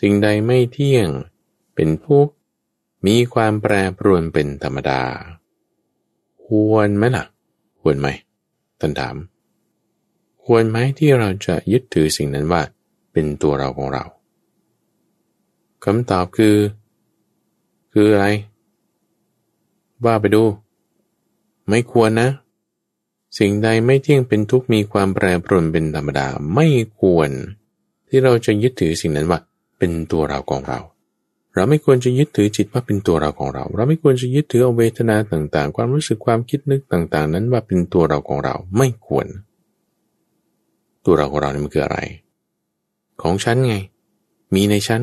[0.00, 1.08] สิ่งใดไม่เที่ยง
[1.74, 2.32] เป็นทุกข์
[3.06, 5.02] มีความแปรปรวนเป็นธรรมดา
[6.44, 7.24] ควรไหมล่ะ
[7.80, 8.08] ควรไหม
[8.80, 9.16] ท่านถาม
[10.44, 12.62] ควรไหมที่เราจะยึดถือสิ่งนั้นว่า
[13.12, 14.04] เป็นตัวเราของเรา
[15.84, 16.56] คำตอบคือ
[17.92, 18.26] คืออะไร
[20.04, 20.42] ว่าไปดู
[21.68, 22.28] ไม่ควรนะ
[23.38, 26.68] สิ่งใดไม่เที่ยงเป็นทุกมีความแปรปรวนเป็นธรรมดาไม่
[27.00, 27.30] ควร
[28.08, 29.40] ที่เราจะยึดถือสิ่งนั้นว่า
[29.78, 30.80] เป็นตัวเราของเรา
[31.54, 39.26] เราไม่ควรจะยึดถือจิตว่าเป็นตัวเราของเรา เราไม่ควรจะยึดถือเอาเวทนาต่างๆ ความรู้สึกความคิดนึกต่าง ๆ นั้นว่าเป็นตัวเราของเราไม่ควร
[41.04, 41.98] ตัวเราของเรานี่มันคืออะไร
[43.22, 43.74] ของฉันไง
[44.54, 45.02] มีในฉัน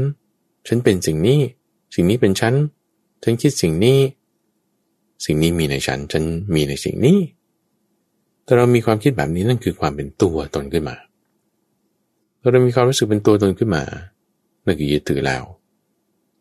[0.68, 1.40] ฉันเป็นสิ่งนี้
[1.96, 2.54] สิ่งนี้เป็นฉัน
[3.24, 4.00] ฉันคิดสิ่งนี้
[5.26, 7.18] สิ่งนี้มีในฉัน ฉันมีในสิ่งนี้
[8.44, 10.96] แต่เรามีความคิดแบบนี้นั่นคือความเป็นตัวตนขึ้นมา
[12.52, 13.84] เรามีความรู้สึกเป็นตัวตนขึ้นมา
[14.66, 15.44] นั่นคือยึดถือแล้ว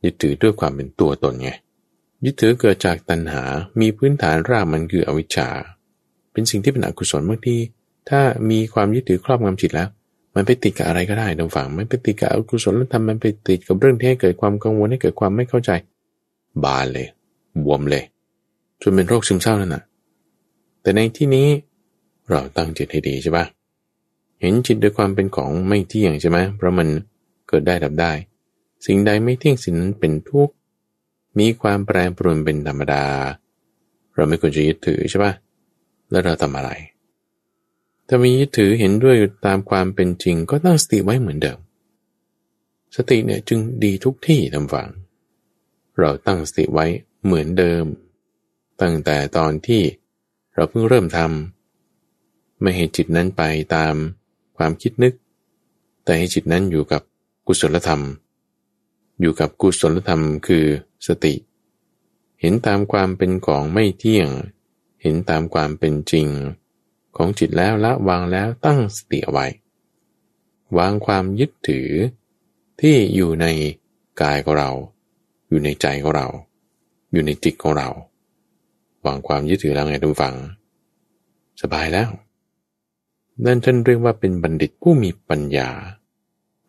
[0.04, 1.50] ยึดถือด้วยความเป็นตัวตนไง
[2.24, 3.42] ยึดถือเกิดจากตัณหา
[3.80, 5.48] มีพื้นฐานรากมันคืออวิชชา
[6.32, 7.56] เป็นสิ่งที่เป็นอกุศลบางที
[8.08, 8.20] ถ้า
[8.50, 9.88] มีความยึดถือครอบงำจิตแล้ว
[10.34, 15.70] มันไปติดกับอะไรก็ได้ดงฝั่งมันไปติดกับอกุศลธรรมมันไปติดกับเรื่องที่ให้เกิดความกังวลให้เกิดความไม่เข้าใจ
[16.64, 17.06] บานเลย
[17.64, 18.04] บวมเลย
[18.82, 19.82] จนเป็นโรคซึมเศร้านั่นน่ะ
[20.82, 21.48] แต่ในที่นี้
[22.28, 23.44] เราตั้งจิตให้ดีใช่ปะ
[24.40, 26.88] เห็นจิตด้วยความเป็นของไม่เที่ยงใช่ไหมเพราะมัน
[27.48, 28.12] เกิดได้ดับได้
[28.86, 30.54] สิ่งใดไม่เที่ยงสิ่งนั้นเป็นทุกข์
[31.38, 33.04] มีความแปรปรวนเป็นธรรมดา
[34.14, 35.32] เราไม่ควรจะยึดถือใช่ปะ
[36.10, 36.70] แล้วเราทำอะไร
[38.08, 41.58] ถ้ามียึดถือเห็นด้วยตามความเป็นจริง ก็ตั้งสติไว้เหมือนเดิม
[42.96, 44.88] สติเนี่ยจึงดีทุกที่ทำฝัง
[45.98, 46.86] เราตั้งสติไว้
[47.24, 47.84] เหมือนเดิม
[48.80, 49.82] ตั้งแต่ตอนที่
[50.54, 53.42] เราเพิ่งเริ่มทำไม่ให้จิตนั้นไป
[53.74, 53.94] ตาม
[54.56, 55.14] ความคิดนึก
[56.04, 57.02] แต่ให้จิตนั้นอยู่กับ
[57.46, 58.02] กุศลธรรม
[59.20, 60.64] อยู่กับกุศลธรรมคือ
[61.06, 61.34] สติ
[62.40, 64.28] เห็นตามความเป็นของไม่เที่ยง
[65.02, 66.28] เห็นตามความเป็นจริง
[67.16, 69.46] ของจิตแล้วละวางแล้วตั้งสติเอาไว้
[70.78, 71.88] วางความยึดถือ
[72.80, 73.46] ที่อยู่ใน
[74.22, 74.70] กายของเรา
[75.48, 76.26] อยู่ในใจของเรา
[77.12, 77.88] อยู่ในจิตของเรา
[79.06, 80.36] วางความยึดถือแล้วไงทุกฝัง
[81.62, 82.10] สบายแล้ว
[83.44, 85.70] นั่นท่านเรียกว่าเป็นบัณฑิตผู้มีปัญญา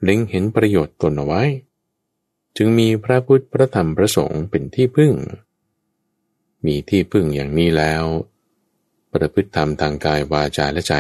[0.03, 1.43] เล็งเห็นประโยชน์ตนเอาไว้
[2.57, 5.13] จึงมีพระพุทธพระธรรมพระสงฆ์เป็นที่พึ่ง
[6.65, 8.03] มีที่พึ่งอย่างนี้แล้ว
[9.15, 10.95] ประพฤติธรรมทางกายวาจาและใจ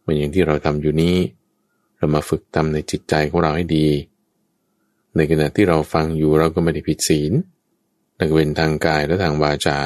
[0.00, 1.16] เหมือนอย่างที่เราทำอยู่นี้
[1.96, 3.86] เรามาฝึกทำในจิตใจของเราให้ดี
[5.16, 7.32] ในขณะที่เราฟังอยู่เราก็ไม่ได้ผิดศีล
[8.18, 9.78] นั่นเป็นทางกายและทางวาจา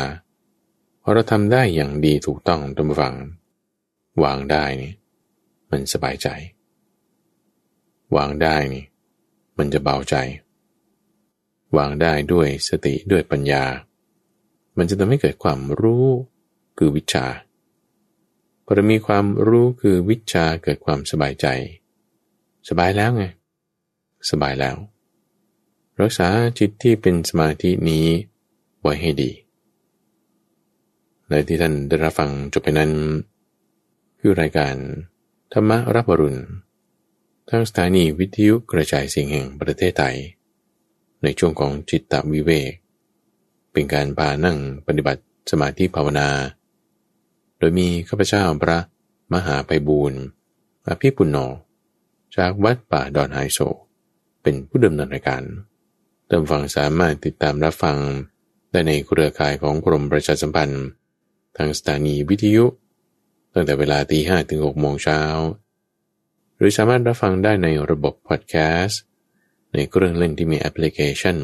[1.00, 3.14] เพอเราทำได้อย่างดีถูกต้องตามฟัง
[4.22, 4.92] วางได้นี่
[5.70, 6.28] มันสบายใจ
[8.16, 8.84] วางได้นี่
[9.58, 10.16] มันจะเบาใจ
[11.76, 13.64] วางได้ด้วยสติด้วยปัญญา
[14.78, 16.06] มันจะทำให้เกิดความรู้
[16.78, 17.26] คือวิชา
[18.64, 21.46] พอมีความรู้คือวิชาเกิดความสบายใจ
[22.68, 23.24] สบายแล้วไง
[24.30, 24.76] สบายแล้ว
[26.00, 28.06] รักษาจิตที่เป็นสมาธินี้
[28.80, 29.30] ไว้ให้ดี
[31.28, 32.92] ในที่ท่านได้รับฟังจบไปนั้น
[34.20, 34.74] คือรายการ
[35.52, 36.40] ธรรมรับวรุณ
[37.48, 40.16] ทางสถานีวิทยุกระจายเสียงแห่งประเทศไทย
[41.22, 42.72] ในช่วงของจิตตวิเวก
[43.72, 46.28] เป็นการพานั่งปฏิบัติสมาธิภาวนา
[47.58, 48.78] โดยมีข้าพเจ้าพระ
[49.32, 50.20] มหาไปบูรณ์
[50.88, 51.36] อภิปุณโญ
[52.36, 53.58] จากวัดป่าดอนไฮโซ
[54.42, 55.42] เป็นผู้ดำเนินรายการ
[56.26, 57.96] เติมฟังสามารถติดตามรับฟัง
[58.70, 60.86] ได้ในเครือข่ายของกรมประชาสัมพันธ์
[61.56, 62.64] ทางสถานีวิทยุ
[63.52, 65.20] ตั้งแต่เวลาตีห้ถึงหกโมงเช้า
[66.56, 69.00] หรือสามารถรับฟังได้ในระบบพอดแคสต์
[69.72, 71.38] ในเครื่องเล่นที่มีแอปพลิเคชัน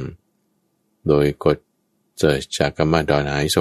[1.08, 1.58] โดยกด
[2.18, 3.56] เสิร์ชจากกรรมดอนไอโซ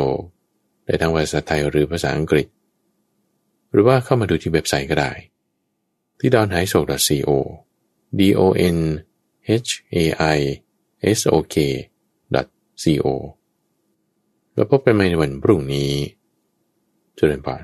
[0.85, 2.47] ได้ทั้งภาษาไทยหรือภาษาอังกฤษ
[3.71, 5.11] หรือว่าเข้ามาดูที่เว็บไซต์ก็ได้
[6.19, 6.73] ที่ดอนไฮโซ
[7.27, 7.29] .co
[8.19, 8.41] d o
[8.75, 8.77] n
[9.47, 10.39] h a i
[11.19, 11.55] s o k
[12.83, 13.07] co
[14.53, 15.91] แล้วพบกันใหม่ในวันพรุ่งนี้
[17.15, 17.63] เจริญพร